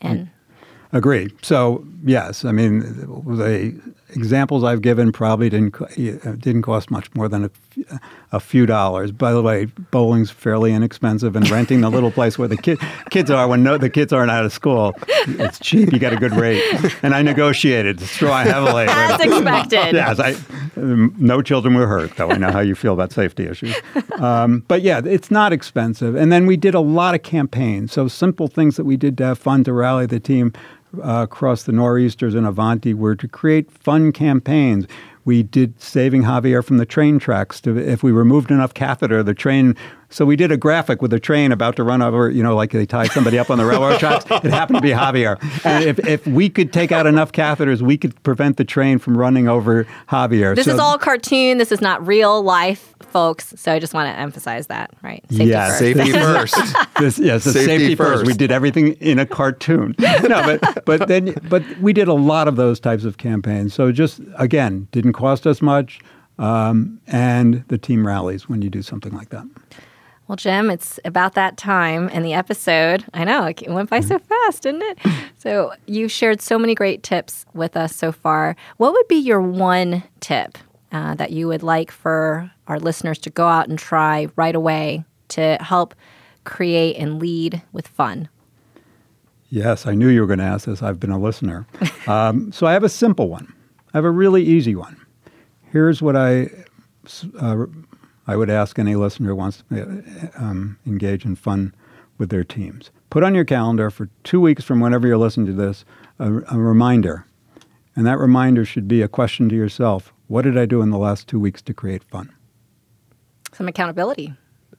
And 0.00 0.30
agree. 0.92 1.30
So 1.42 1.84
yes, 2.04 2.44
I 2.44 2.52
mean 2.52 2.80
the 2.80 3.80
examples 4.14 4.64
I've 4.64 4.82
given 4.82 5.12
probably 5.12 5.48
didn't 5.48 5.76
didn't 5.96 6.62
cost 6.62 6.90
much 6.90 7.12
more 7.14 7.28
than 7.28 7.44
a, 7.44 8.00
a 8.32 8.40
few 8.40 8.66
dollars. 8.66 9.12
By 9.12 9.32
the 9.32 9.42
way, 9.42 9.66
bowling's 9.90 10.30
fairly 10.30 10.72
inexpensive, 10.72 11.36
and 11.36 11.48
renting 11.48 11.80
the 11.80 11.90
little 11.90 12.10
place 12.10 12.38
where 12.38 12.48
the 12.48 12.56
kid, 12.56 12.78
kids 13.10 13.30
are 13.30 13.46
when 13.48 13.62
no, 13.62 13.78
the 13.78 13.90
kids 13.90 14.12
aren't 14.12 14.30
out 14.30 14.44
of 14.44 14.52
school, 14.52 14.94
it's 15.26 15.58
cheap. 15.58 15.92
You 15.92 15.98
get 15.98 16.12
a 16.12 16.16
good 16.16 16.32
rate, 16.32 16.62
and 17.02 17.14
I 17.14 17.22
negotiated 17.22 18.00
strong 18.00 18.46
heavily. 18.46 18.86
As 18.88 19.20
expected. 19.20 19.94
yes, 19.94 20.18
I, 20.18 20.36
no 20.76 21.42
children 21.42 21.74
were 21.74 21.86
hurt, 21.86 22.16
though 22.16 22.30
I 22.30 22.36
know 22.36 22.50
how 22.50 22.60
you 22.60 22.74
feel 22.74 22.94
about 22.94 23.12
safety 23.12 23.46
issues. 23.46 23.76
Um, 24.18 24.64
but 24.68 24.82
yeah, 24.82 25.00
it's 25.04 25.30
not 25.30 25.52
expensive. 25.52 26.14
And 26.14 26.32
then 26.32 26.46
we 26.46 26.56
did 26.56 26.74
a 26.74 26.80
lot 26.80 27.14
of 27.14 27.22
campaigns, 27.22 27.92
so 27.92 28.08
simple 28.08 28.48
things 28.48 28.76
that 28.76 28.84
we 28.84 28.96
did 28.96 29.18
to 29.18 29.24
have 29.24 29.38
fun 29.38 29.64
to 29.64 29.72
rally 29.72 30.06
the 30.06 30.20
team 30.20 30.52
across 31.02 31.64
the 31.64 31.72
Nor'easters 31.72 32.34
and 32.34 32.46
Avanti 32.46 32.94
were 32.94 33.16
to 33.16 33.28
create 33.28 33.70
fun 33.70 34.12
campaigns. 34.12 34.86
We 35.24 35.42
did 35.42 35.80
saving 35.80 36.22
Javier 36.22 36.64
from 36.64 36.78
the 36.78 36.86
train 36.86 37.18
tracks. 37.18 37.60
To, 37.62 37.76
if 37.76 38.02
we 38.02 38.10
removed 38.10 38.50
enough 38.50 38.74
catheter, 38.74 39.22
the 39.22 39.34
train 39.34 39.76
so 40.10 40.26
we 40.26 40.34
did 40.34 40.50
a 40.50 40.56
graphic 40.56 41.00
with 41.00 41.12
a 41.12 41.20
train 41.20 41.52
about 41.52 41.76
to 41.76 41.84
run 41.84 42.02
over, 42.02 42.28
you 42.28 42.42
know, 42.42 42.56
like 42.56 42.72
they 42.72 42.84
tied 42.84 43.12
somebody 43.12 43.38
up 43.38 43.48
on 43.48 43.58
the 43.58 43.64
railroad 43.64 43.98
tracks. 44.00 44.24
It 44.28 44.50
happened 44.50 44.78
to 44.78 44.82
be 44.82 44.90
Javier. 44.90 45.38
And 45.64 45.84
if, 45.84 45.98
if 46.00 46.26
we 46.26 46.48
could 46.48 46.72
take 46.72 46.90
out 46.90 47.06
enough 47.06 47.30
catheters, 47.30 47.80
we 47.80 47.96
could 47.96 48.20
prevent 48.24 48.56
the 48.56 48.64
train 48.64 48.98
from 48.98 49.16
running 49.16 49.46
over 49.46 49.86
Javier. 50.08 50.56
This 50.56 50.66
so, 50.66 50.74
is 50.74 50.80
all 50.80 50.98
cartoon. 50.98 51.58
This 51.58 51.70
is 51.70 51.80
not 51.80 52.04
real 52.04 52.42
life, 52.42 52.92
folks. 52.98 53.54
So 53.56 53.72
I 53.72 53.78
just 53.78 53.94
want 53.94 54.12
to 54.12 54.18
emphasize 54.18 54.66
that, 54.66 54.90
right? 55.00 55.24
Safety 55.30 55.44
yeah, 55.44 55.68
first. 55.68 55.78
safety 55.78 56.12
first. 56.12 56.76
this, 56.98 57.18
yes, 57.20 57.44
safety, 57.44 57.64
safety 57.64 57.94
first. 57.94 58.20
first. 58.20 58.26
We 58.26 58.34
did 58.34 58.50
everything 58.50 58.94
in 58.94 59.20
a 59.20 59.26
cartoon. 59.26 59.94
No, 59.98 60.42
but 60.58 60.84
but 60.84 61.06
then 61.06 61.36
but 61.48 61.62
we 61.78 61.92
did 61.92 62.08
a 62.08 62.14
lot 62.14 62.48
of 62.48 62.56
those 62.56 62.80
types 62.80 63.04
of 63.04 63.18
campaigns. 63.18 63.74
So 63.74 63.92
just 63.92 64.20
again, 64.36 64.88
didn't 64.90 65.12
cost 65.12 65.46
us 65.46 65.62
much. 65.62 66.00
Um, 66.38 67.00
and 67.06 67.64
the 67.68 67.76
team 67.76 68.06
rallies 68.06 68.48
when 68.48 68.62
you 68.62 68.70
do 68.70 68.80
something 68.80 69.12
like 69.12 69.28
that. 69.28 69.46
Well, 70.30 70.36
Jim, 70.36 70.70
it's 70.70 71.00
about 71.04 71.34
that 71.34 71.56
time 71.56 72.08
in 72.10 72.22
the 72.22 72.34
episode. 72.34 73.04
I 73.12 73.24
know 73.24 73.46
it 73.46 73.68
went 73.68 73.90
by 73.90 73.98
so 73.98 74.16
fast, 74.20 74.62
didn't 74.62 74.82
it? 74.82 74.98
So, 75.36 75.72
you've 75.86 76.12
shared 76.12 76.42
so 76.42 76.58
many 76.58 76.74
great 76.74 77.02
tips 77.02 77.46
with 77.54 77.76
us 77.76 77.96
so 77.96 78.12
far. 78.12 78.54
What 78.76 78.92
would 78.92 79.08
be 79.08 79.16
your 79.16 79.40
one 79.40 80.02
tip 80.20 80.58
uh, 80.92 81.14
that 81.14 81.32
you 81.32 81.48
would 81.48 81.62
like 81.62 81.90
for 81.90 82.52
our 82.68 82.78
listeners 82.78 83.18
to 83.20 83.30
go 83.30 83.48
out 83.48 83.66
and 83.66 83.78
try 83.78 84.28
right 84.36 84.54
away 84.54 85.04
to 85.28 85.56
help 85.62 85.94
create 86.44 86.96
and 86.96 87.18
lead 87.18 87.62
with 87.72 87.88
fun? 87.88 88.28
Yes, 89.48 89.86
I 89.86 89.94
knew 89.94 90.08
you 90.08 90.20
were 90.20 90.26
going 90.26 90.40
to 90.40 90.44
ask 90.44 90.66
this. 90.66 90.82
I've 90.82 91.00
been 91.00 91.10
a 91.10 91.18
listener. 91.18 91.66
um, 92.06 92.52
so, 92.52 92.66
I 92.66 92.74
have 92.74 92.84
a 92.84 92.90
simple 92.90 93.30
one, 93.30 93.52
I 93.94 93.96
have 93.96 94.04
a 94.04 94.10
really 94.10 94.44
easy 94.44 94.76
one. 94.76 95.04
Here's 95.72 96.02
what 96.02 96.16
I 96.16 96.50
uh, 97.40 97.64
I 98.26 98.36
would 98.36 98.50
ask 98.50 98.78
any 98.78 98.94
listener 98.94 99.30
who 99.30 99.36
wants 99.36 99.62
to 99.70 99.82
uh, 99.82 100.42
um, 100.42 100.78
engage 100.86 101.24
in 101.24 101.36
fun 101.36 101.74
with 102.18 102.30
their 102.30 102.44
teams. 102.44 102.90
Put 103.08 103.24
on 103.24 103.34
your 103.34 103.44
calendar 103.44 103.90
for 103.90 104.08
two 104.22 104.40
weeks 104.40 104.62
from 104.62 104.78
whenever 104.80 105.08
you're 105.08 105.18
listening 105.18 105.46
to 105.46 105.52
this 105.52 105.84
a, 106.18 106.32
a 106.48 106.58
reminder. 106.58 107.26
And 107.96 108.06
that 108.06 108.18
reminder 108.18 108.64
should 108.64 108.86
be 108.86 109.02
a 109.02 109.08
question 109.08 109.48
to 109.48 109.56
yourself 109.56 110.12
What 110.28 110.42
did 110.42 110.56
I 110.56 110.66
do 110.66 110.82
in 110.82 110.90
the 110.90 110.98
last 110.98 111.26
two 111.26 111.40
weeks 111.40 111.60
to 111.62 111.74
create 111.74 112.04
fun? 112.04 112.32
Some 113.52 113.66
accountability. 113.66 114.34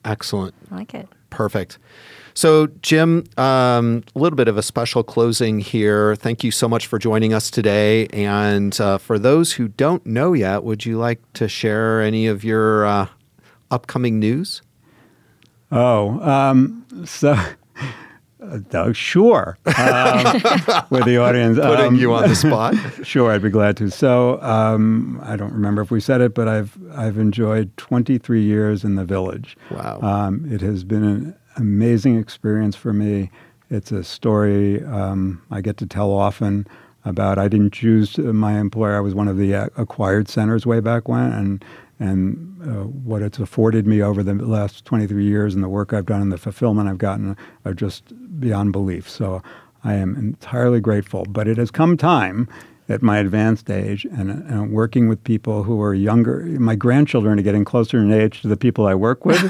Excellent. 0.06 0.56
I 0.72 0.76
like 0.76 0.94
it. 0.94 1.08
Perfect. 1.30 1.78
So, 2.34 2.68
Jim, 2.82 3.26
um, 3.38 4.04
a 4.16 4.20
little 4.20 4.38
bit 4.38 4.48
of 4.48 4.58
a 4.58 4.62
special 4.62 5.04
closing 5.04 5.60
here. 5.60 6.16
Thank 6.16 6.44
you 6.44 6.52
so 6.52 6.68
much 6.70 6.88
for 6.88 6.98
joining 6.98 7.34
us 7.34 7.52
today. 7.52 8.08
And 8.08 8.80
uh, 8.80 8.98
for 8.98 9.20
those 9.20 9.54
who 9.54 9.68
don't 9.68 10.06
know 10.06 10.34
yet, 10.34 10.64
would 10.64 10.86
you 10.86 10.98
like 10.98 11.22
to 11.34 11.50
share 11.50 12.02
any 12.02 12.28
of 12.28 12.44
your 12.44 12.86
uh, 12.86 13.08
upcoming 13.72 14.20
news? 14.20 14.62
Oh, 15.72 16.20
um, 16.22 16.86
so. 17.06 17.36
Uh, 18.74 18.92
sure, 18.92 19.56
um, 19.78 20.24
with 20.90 21.06
the 21.06 21.18
audience. 21.18 21.60
Putting 21.60 21.86
um, 21.86 21.96
you 21.96 22.12
on 22.12 22.28
the 22.28 22.36
spot. 22.36 22.76
sure, 23.04 23.32
I'd 23.32 23.44
be 23.44 23.52
glad 23.52 23.78
to. 23.78 23.92
So, 23.92 24.42
um, 24.42 25.22
I 25.24 25.36
don't 25.36 25.54
remember 25.54 25.84
if 25.84 25.92
we 25.92 26.00
said 26.02 26.22
it, 26.22 26.34
but 26.34 26.48
I've 26.48 26.76
I've 26.92 27.20
enjoyed 27.20 27.76
23 27.78 28.42
years 28.42 28.84
in 28.84 28.96
the 28.96 29.06
village. 29.06 29.56
Wow. 29.70 30.00
Um, 30.02 30.52
it 30.52 30.60
has 30.62 30.84
been 30.84 31.04
an 31.04 31.36
amazing 31.56 32.18
experience 32.18 32.76
for 32.76 32.94
me. 32.94 33.30
It's 33.70 33.92
a 33.92 34.04
story 34.04 34.84
um, 34.86 35.42
I 35.52 35.62
get 35.62 35.78
to 35.78 35.86
tell 35.86 36.12
often 36.12 36.66
about. 37.06 37.38
I 37.38 37.48
didn't 37.48 37.74
choose 37.74 38.18
my 38.18 38.60
employer. 38.60 38.98
I 38.98 39.02
was 39.02 39.14
one 39.14 39.28
of 39.28 39.38
the 39.38 39.54
uh, 39.54 39.68
acquired 39.78 40.28
centers 40.28 40.66
way 40.66 40.80
back 40.80 41.08
when, 41.08 41.32
and 41.32 41.66
and 42.02 42.60
uh, 42.64 42.86
what 42.86 43.22
it's 43.22 43.38
afforded 43.38 43.86
me 43.86 44.02
over 44.02 44.24
the 44.24 44.34
last 44.34 44.86
23 44.86 45.24
years 45.24 45.54
and 45.54 45.64
the 45.64 45.70
work 45.70 45.94
I've 45.94 46.08
done 46.08 46.22
and 46.22 46.32
the 46.32 46.38
fulfillment 46.38 46.90
I've 46.90 46.98
gotten 46.98 47.38
are 47.64 47.76
just 47.76 48.12
beyond 48.40 48.72
belief. 48.72 49.08
So 49.08 49.44
I 49.84 49.94
am 49.94 50.16
entirely 50.16 50.80
grateful. 50.80 51.26
But 51.30 51.48
it 51.48 51.58
has 51.58 51.70
come 51.70 51.98
time 51.98 52.50
at 52.90 53.04
my 53.04 53.20
advanced 53.20 53.70
age 53.70 54.06
and, 54.06 54.32
and 54.32 54.72
working 54.72 55.10
with 55.10 55.24
people 55.24 55.62
who 55.62 55.80
are 55.80 55.94
younger. 55.94 56.44
My 56.60 56.76
grandchildren 56.76 57.38
are 57.38 57.44
getting 57.44 57.66
closer 57.66 58.00
in 58.00 58.12
age 58.12 58.42
to 58.42 58.48
the 58.48 58.58
people 58.58 58.88
I 58.88 58.96
work 58.96 59.24
with. 59.24 59.42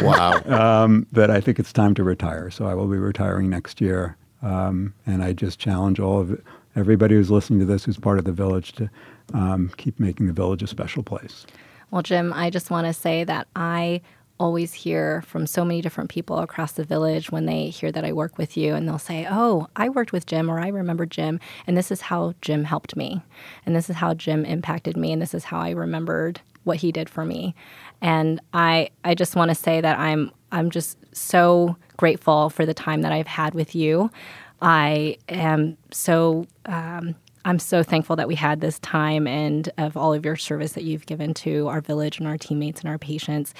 wow. 0.00 0.40
Um, 0.44 1.08
that 1.10 1.28
I 1.28 1.40
think 1.40 1.58
it's 1.58 1.72
time 1.72 1.94
to 1.94 2.04
retire. 2.04 2.50
So 2.50 2.66
I 2.66 2.74
will 2.74 2.86
be 2.86 2.98
retiring 2.98 3.50
next 3.50 3.80
year. 3.80 4.16
Um, 4.42 4.94
and 5.06 5.24
I 5.24 5.32
just 5.32 5.58
challenge 5.58 5.98
all 5.98 6.20
of 6.20 6.40
everybody 6.76 7.16
who's 7.16 7.32
listening 7.32 7.58
to 7.58 7.66
this 7.66 7.84
who's 7.84 7.98
part 7.98 8.20
of 8.20 8.24
the 8.24 8.32
village 8.32 8.72
to 8.74 8.88
um, 9.34 9.72
keep 9.76 9.98
making 9.98 10.28
the 10.28 10.32
village 10.32 10.62
a 10.62 10.68
special 10.68 11.02
place. 11.02 11.46
Well, 11.90 12.02
Jim, 12.02 12.32
I 12.32 12.50
just 12.50 12.70
want 12.70 12.86
to 12.86 12.92
say 12.92 13.24
that 13.24 13.48
I 13.56 14.00
always 14.38 14.72
hear 14.72 15.22
from 15.22 15.46
so 15.46 15.64
many 15.64 15.82
different 15.82 16.08
people 16.08 16.38
across 16.38 16.72
the 16.72 16.84
village 16.84 17.30
when 17.30 17.44
they 17.44 17.68
hear 17.68 17.92
that 17.92 18.06
I 18.06 18.12
work 18.12 18.38
with 18.38 18.56
you 18.56 18.74
and 18.74 18.88
they'll 18.88 18.98
say, 18.98 19.26
Oh, 19.30 19.68
I 19.76 19.90
worked 19.90 20.12
with 20.12 20.24
Jim 20.24 20.50
or 20.50 20.58
I 20.58 20.68
remember 20.68 21.04
Jim 21.04 21.38
and 21.66 21.76
this 21.76 21.90
is 21.90 22.00
how 22.00 22.32
Jim 22.40 22.64
helped 22.64 22.96
me 22.96 23.20
and 23.66 23.76
this 23.76 23.90
is 23.90 23.96
how 23.96 24.14
Jim 24.14 24.46
impacted 24.46 24.96
me 24.96 25.12
and 25.12 25.20
this 25.20 25.34
is 25.34 25.44
how 25.44 25.60
I 25.60 25.70
remembered 25.70 26.40
what 26.64 26.78
he 26.78 26.90
did 26.90 27.10
for 27.10 27.24
me. 27.24 27.54
And 28.00 28.40
I 28.54 28.90
I 29.04 29.14
just 29.14 29.36
want 29.36 29.50
to 29.50 29.54
say 29.54 29.82
that 29.82 29.98
I'm 29.98 30.30
I'm 30.52 30.70
just 30.70 30.96
so 31.14 31.76
grateful 31.98 32.48
for 32.48 32.64
the 32.64 32.74
time 32.74 33.02
that 33.02 33.12
I've 33.12 33.26
had 33.26 33.52
with 33.54 33.74
you. 33.74 34.10
I 34.62 35.18
am 35.28 35.76
so 35.90 36.46
um, 36.66 37.14
I'm 37.44 37.58
so 37.58 37.82
thankful 37.82 38.16
that 38.16 38.28
we 38.28 38.34
had 38.34 38.60
this 38.60 38.78
time 38.80 39.26
and 39.26 39.68
of 39.78 39.96
all 39.96 40.12
of 40.12 40.24
your 40.24 40.36
service 40.36 40.72
that 40.72 40.84
you've 40.84 41.06
given 41.06 41.34
to 41.34 41.68
our 41.68 41.80
village 41.80 42.18
and 42.18 42.28
our 42.28 42.36
teammates 42.36 42.80
and 42.80 42.90
our 42.90 42.98
patients. 42.98 43.54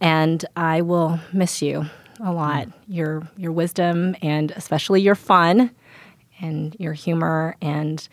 And 0.00 0.44
I 0.56 0.82
will 0.82 1.18
miss 1.32 1.62
you 1.62 1.86
a 2.20 2.32
lot. 2.32 2.68
Your 2.88 3.26
your 3.36 3.52
wisdom 3.52 4.16
and 4.22 4.50
especially 4.52 5.00
your 5.00 5.14
fun 5.14 5.70
and 6.40 6.76
your 6.78 6.92
humor 6.92 7.56
and 7.62 8.06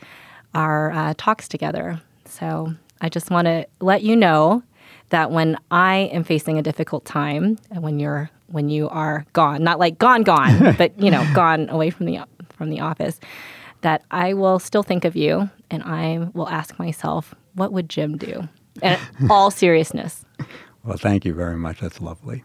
our 0.54 0.90
uh, 0.92 1.14
talks 1.16 1.48
together. 1.48 2.00
So 2.24 2.74
I 3.00 3.08
just 3.08 3.30
want 3.30 3.46
to 3.46 3.66
let 3.80 4.02
you 4.02 4.16
know 4.16 4.62
that 5.10 5.30
when 5.30 5.58
I 5.70 6.10
am 6.12 6.24
facing 6.24 6.58
a 6.58 6.62
difficult 6.62 7.04
time, 7.04 7.58
and 7.70 7.82
when 7.82 7.98
you're 7.98 8.30
when 8.48 8.68
you 8.68 8.88
are 8.88 9.26
gone, 9.32 9.62
not 9.62 9.78
like 9.78 9.98
gone 9.98 10.22
gone, 10.22 10.74
but 10.78 10.98
you 10.98 11.10
know 11.10 11.26
gone 11.34 11.68
away 11.68 11.90
from 11.90 12.06
the 12.06 12.20
from 12.50 12.70
the 12.70 12.80
office, 12.80 13.20
that 13.84 14.02
I 14.10 14.32
will 14.32 14.58
still 14.58 14.82
think 14.82 15.04
of 15.04 15.14
you 15.14 15.50
and 15.70 15.82
I 15.82 16.30
will 16.32 16.48
ask 16.48 16.78
myself, 16.78 17.34
what 17.52 17.70
would 17.70 17.90
Jim 17.90 18.16
do? 18.16 18.48
And 18.82 18.98
all 19.30 19.50
seriousness. 19.50 20.24
Well, 20.84 20.96
thank 20.96 21.26
you 21.26 21.34
very 21.34 21.58
much. 21.58 21.80
That's 21.80 22.00
lovely. 22.00 22.44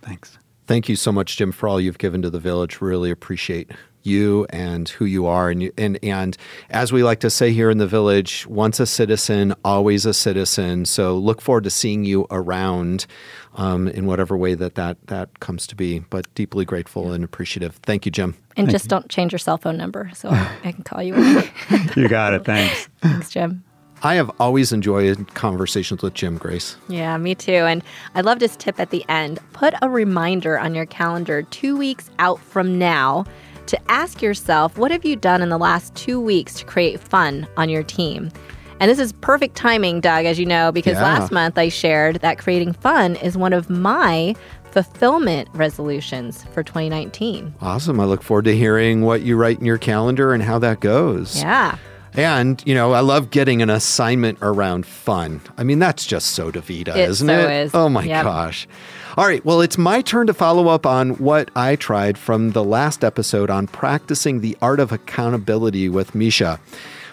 Thanks. 0.00 0.38
Thank 0.68 0.88
you 0.88 0.94
so 0.94 1.10
much, 1.10 1.36
Jim, 1.36 1.50
for 1.50 1.68
all 1.68 1.80
you've 1.80 1.98
given 1.98 2.22
to 2.22 2.30
the 2.30 2.38
village. 2.38 2.80
Really 2.80 3.10
appreciate 3.10 3.72
you 4.06 4.46
and 4.50 4.88
who 4.88 5.04
you 5.04 5.26
are. 5.26 5.50
And, 5.50 5.62
you, 5.62 5.72
and, 5.76 5.98
and 6.02 6.36
as 6.70 6.92
we 6.92 7.02
like 7.02 7.20
to 7.20 7.30
say 7.30 7.52
here 7.52 7.70
in 7.70 7.78
the 7.78 7.86
village, 7.86 8.46
once 8.46 8.80
a 8.80 8.86
citizen, 8.86 9.54
always 9.64 10.06
a 10.06 10.14
citizen. 10.14 10.84
So 10.84 11.16
look 11.16 11.40
forward 11.40 11.64
to 11.64 11.70
seeing 11.70 12.04
you 12.04 12.26
around 12.30 13.06
um, 13.54 13.88
in 13.88 14.06
whatever 14.06 14.36
way 14.36 14.54
that, 14.54 14.74
that 14.76 14.98
that 15.08 15.40
comes 15.40 15.66
to 15.68 15.74
be. 15.74 15.98
But 15.98 16.32
deeply 16.34 16.64
grateful 16.64 17.12
and 17.12 17.24
appreciative. 17.24 17.76
Thank 17.82 18.06
you, 18.06 18.12
Jim. 18.12 18.34
And 18.56 18.66
Thank 18.66 18.70
just 18.70 18.84
you. 18.84 18.90
don't 18.90 19.08
change 19.08 19.32
your 19.32 19.38
cell 19.38 19.58
phone 19.58 19.76
number 19.76 20.10
so 20.14 20.28
I 20.64 20.72
can 20.72 20.84
call 20.84 21.02
you. 21.02 21.14
you 21.96 22.08
got 22.08 22.34
it. 22.34 22.44
Thanks. 22.44 22.88
Thanks, 23.02 23.30
Jim. 23.30 23.64
I 24.02 24.16
have 24.16 24.30
always 24.38 24.72
enjoyed 24.72 25.34
conversations 25.34 26.02
with 26.02 26.12
Jim 26.12 26.36
Grace. 26.36 26.76
Yeah, 26.88 27.16
me 27.16 27.34
too. 27.34 27.52
And 27.52 27.82
I 28.14 28.20
loved 28.20 28.42
his 28.42 28.56
tip 28.56 28.78
at 28.78 28.90
the 28.90 29.04
end. 29.08 29.40
Put 29.52 29.74
a 29.80 29.88
reminder 29.88 30.58
on 30.58 30.74
your 30.74 30.84
calendar 30.84 31.42
two 31.42 31.76
weeks 31.76 32.10
out 32.18 32.38
from 32.38 32.78
now 32.78 33.24
to 33.68 33.90
ask 33.90 34.22
yourself, 34.22 34.78
what 34.78 34.90
have 34.90 35.04
you 35.04 35.16
done 35.16 35.42
in 35.42 35.48
the 35.48 35.58
last 35.58 35.94
two 35.94 36.20
weeks 36.20 36.54
to 36.60 36.64
create 36.64 37.00
fun 37.00 37.46
on 37.56 37.68
your 37.68 37.82
team? 37.82 38.30
And 38.78 38.90
this 38.90 38.98
is 38.98 39.12
perfect 39.14 39.56
timing, 39.56 40.00
Doug, 40.00 40.26
as 40.26 40.38
you 40.38 40.44
know, 40.46 40.70
because 40.70 40.94
Yeah. 40.98 41.02
last 41.04 41.32
month 41.32 41.56
I 41.56 41.68
shared 41.70 42.16
that 42.16 42.38
creating 42.38 42.74
fun 42.74 43.16
is 43.16 43.36
one 43.36 43.52
of 43.54 43.70
my 43.70 44.34
fulfillment 44.70 45.48
resolutions 45.54 46.44
for 46.52 46.62
2019. 46.62 47.54
Awesome. 47.62 47.98
I 47.98 48.04
look 48.04 48.22
forward 48.22 48.44
to 48.44 48.54
hearing 48.56 49.00
what 49.02 49.22
you 49.22 49.36
write 49.36 49.58
in 49.58 49.64
your 49.64 49.78
calendar 49.78 50.34
and 50.34 50.42
how 50.42 50.58
that 50.58 50.80
goes. 50.80 51.38
Yeah. 51.40 51.76
And, 52.12 52.62
you 52.66 52.74
know, 52.74 52.92
I 52.92 53.00
love 53.00 53.30
getting 53.30 53.60
an 53.62 53.68
assignment 53.70 54.38
around 54.42 54.86
fun. 54.86 55.40
I 55.58 55.64
mean, 55.64 55.78
that's 55.78 56.04
just 56.06 56.28
so 56.28 56.50
DaVita, 56.50 56.88
It 56.96 57.08
isn't 57.10 57.28
it? 57.28 57.42
so 57.42 57.48
it? 57.48 57.52
is. 57.64 57.70
Oh 57.74 57.88
my 57.88 58.04
Yep. 58.04 58.24
gosh. 58.24 58.66
All 59.16 59.24
right. 59.24 59.42
Well, 59.46 59.62
it's 59.62 59.78
my 59.78 60.02
turn 60.02 60.26
to 60.26 60.34
follow 60.34 60.68
up 60.68 60.84
on 60.84 61.12
what 61.12 61.50
I 61.56 61.76
tried 61.76 62.18
from 62.18 62.50
the 62.50 62.62
last 62.62 63.02
episode 63.02 63.48
on 63.48 63.66
practicing 63.66 64.40
the 64.40 64.58
art 64.60 64.78
of 64.78 64.92
accountability 64.92 65.88
with 65.88 66.14
Misha 66.14 66.60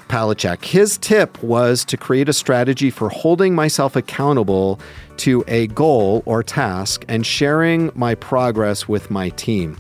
Palecek. 0.10 0.66
His 0.66 0.98
tip 0.98 1.42
was 1.42 1.86
to 1.86 1.96
create 1.96 2.28
a 2.28 2.34
strategy 2.34 2.90
for 2.90 3.08
holding 3.08 3.56
myself 3.56 3.96
accountable 3.96 4.82
to 5.16 5.46
a 5.48 5.68
goal 5.68 6.24
or 6.26 6.44
task 6.44 7.06
and 7.08 7.26
sharing 7.26 7.90
my 7.96 8.16
progress 8.16 8.86
with 8.86 9.10
my 9.10 9.30
team. 9.30 9.78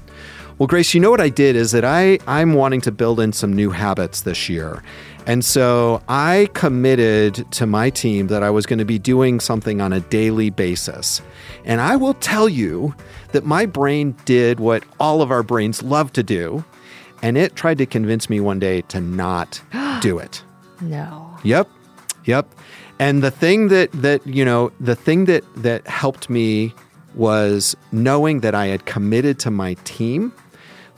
Well, 0.57 0.67
Grace, 0.67 0.93
you 0.93 1.01
know 1.01 1.11
what 1.11 1.19
I 1.19 1.27
did 1.27 1.57
is 1.57 1.71
that 1.71 1.83
I, 1.83 2.19
I'm 2.25 2.53
wanting 2.53 2.79
to 2.81 2.91
build 2.93 3.19
in 3.19 3.33
some 3.33 3.51
new 3.51 3.69
habits 3.69 4.21
this 4.21 4.47
year. 4.47 4.81
And 5.25 5.43
so 5.43 6.01
I 6.07 6.47
committed 6.53 7.51
to 7.51 7.65
my 7.65 7.89
team 7.89 8.27
that 8.27 8.43
I 8.43 8.49
was 8.49 8.65
going 8.65 8.79
to 8.79 8.85
be 8.85 8.99
doing 8.99 9.41
something 9.41 9.81
on 9.81 9.91
a 9.91 9.99
daily 9.99 10.51
basis. 10.51 11.21
And 11.65 11.81
I 11.81 11.95
will 11.95 12.13
tell 12.15 12.49
you 12.49 12.93
that 13.31 13.45
my 13.45 13.65
brain 13.65 14.15
did 14.25 14.59
what 14.59 14.83
all 14.99 15.21
of 15.21 15.31
our 15.31 15.43
brains 15.43 15.81
love 15.81 16.13
to 16.13 16.23
do. 16.23 16.63
And 17.21 17.37
it 17.37 17.55
tried 17.55 17.77
to 17.77 17.85
convince 17.85 18.29
me 18.29 18.39
one 18.39 18.59
day 18.59 18.81
to 18.83 18.99
not 18.99 19.61
do 20.01 20.17
it. 20.19 20.43
No. 20.81 21.37
Yep. 21.43 21.69
Yep. 22.25 22.47
And 22.99 23.23
the 23.23 23.31
thing 23.31 23.69
that 23.69 23.91
that 23.93 24.25
you 24.27 24.45
know, 24.45 24.71
the 24.79 24.95
thing 24.95 25.25
that 25.25 25.43
that 25.57 25.85
helped 25.87 26.29
me 26.29 26.73
was 27.15 27.75
knowing 27.91 28.41
that 28.41 28.55
I 28.55 28.67
had 28.67 28.85
committed 28.85 29.39
to 29.39 29.51
my 29.51 29.75
team 29.83 30.33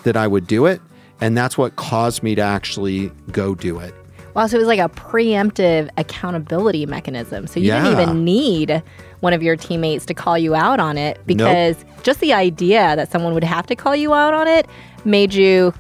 that 0.04 0.15
I 0.15 0.28
would 0.28 0.47
do 0.47 0.65
it, 0.65 0.82
and 1.21 1.38
that's 1.38 1.58
what 1.58 1.75
caused 1.75 2.21
me 2.21 2.36
to 2.36 2.41
actually 2.41 3.12
go 3.32 3.56
do 3.56 3.80
it. 3.80 3.93
Wow, 4.35 4.47
so 4.47 4.57
it 4.57 4.59
was 4.59 4.67
like 4.67 4.79
a 4.79 4.89
preemptive 4.89 5.89
accountability 5.97 6.85
mechanism. 6.85 7.47
So 7.47 7.59
you 7.59 7.67
Yeah. 7.67 7.83
didn't 7.83 7.99
even 7.99 8.23
need 8.25 8.83
one 9.21 9.33
of 9.33 9.41
your 9.41 9.55
teammates 9.55 10.05
to 10.07 10.13
call 10.13 10.37
you 10.37 10.53
out 10.53 10.79
on 10.79 10.97
it 10.97 11.19
because 11.25 11.77
just 12.03 12.19
the 12.19 12.33
idea 12.33 12.95
that 12.97 13.11
someone 13.11 13.33
would 13.33 13.45
have 13.45 13.65
to 13.67 13.75
call 13.75 13.95
you 13.95 14.13
out 14.13 14.33
on 14.33 14.47
it 14.47 14.67
made 15.05 15.33
you 15.33 15.73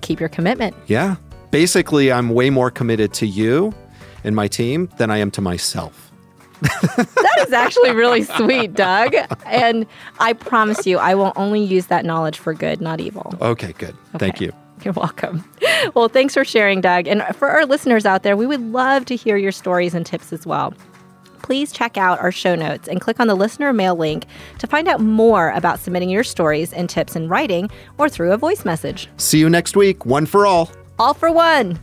keep 0.00 0.20
your 0.20 0.28
commitment. 0.28 0.74
Yeah. 0.86 1.16
Basically, 1.50 2.12
I'm 2.12 2.30
way 2.30 2.50
more 2.50 2.70
committed 2.70 3.12
to 3.14 3.26
you 3.26 3.74
and 4.22 4.36
my 4.36 4.46
team 4.46 4.88
than 4.98 5.10
I 5.10 5.18
am 5.18 5.30
to 5.32 5.40
myself. 5.40 6.04
That 6.60 7.44
is 7.46 7.52
actually 7.52 7.92
really 7.92 8.22
sweet, 8.24 8.74
Doug. 8.74 9.14
And 9.46 9.86
I 10.18 10.32
promise 10.32 10.86
you, 10.86 10.98
I 10.98 11.14
will 11.14 11.32
only 11.36 11.62
use 11.62 11.86
that 11.86 12.04
knowledge 12.04 12.38
for 12.38 12.52
good, 12.52 12.80
not 12.80 13.00
evil. 13.00 13.34
Okay, 13.40 13.74
good. 13.78 13.94
Thank 14.18 14.40
you. 14.40 14.52
You're 14.84 14.94
welcome. 14.94 15.44
Well, 15.94 16.08
thanks 16.08 16.34
for 16.34 16.44
sharing, 16.44 16.80
Doug. 16.80 17.06
And 17.06 17.22
for 17.36 17.48
our 17.48 17.66
listeners 17.66 18.06
out 18.06 18.22
there, 18.22 18.36
we 18.36 18.46
would 18.46 18.60
love 18.72 19.04
to 19.06 19.16
hear 19.16 19.36
your 19.36 19.52
stories 19.52 19.94
and 19.94 20.04
tips 20.04 20.32
as 20.32 20.46
well. 20.46 20.74
Please 21.42 21.72
check 21.72 21.96
out 21.96 22.20
our 22.20 22.32
show 22.32 22.54
notes 22.54 22.88
and 22.88 23.00
click 23.00 23.20
on 23.20 23.26
the 23.26 23.34
listener 23.34 23.72
mail 23.72 23.96
link 23.96 24.26
to 24.58 24.66
find 24.66 24.86
out 24.86 25.00
more 25.00 25.50
about 25.50 25.80
submitting 25.80 26.10
your 26.10 26.24
stories 26.24 26.72
and 26.72 26.90
tips 26.90 27.16
in 27.16 27.28
writing 27.28 27.70
or 27.96 28.08
through 28.08 28.32
a 28.32 28.36
voice 28.36 28.64
message. 28.64 29.08
See 29.16 29.38
you 29.38 29.48
next 29.48 29.76
week. 29.76 30.04
One 30.04 30.26
for 30.26 30.46
all. 30.46 30.70
All 30.98 31.14
for 31.14 31.32
one. 31.32 31.78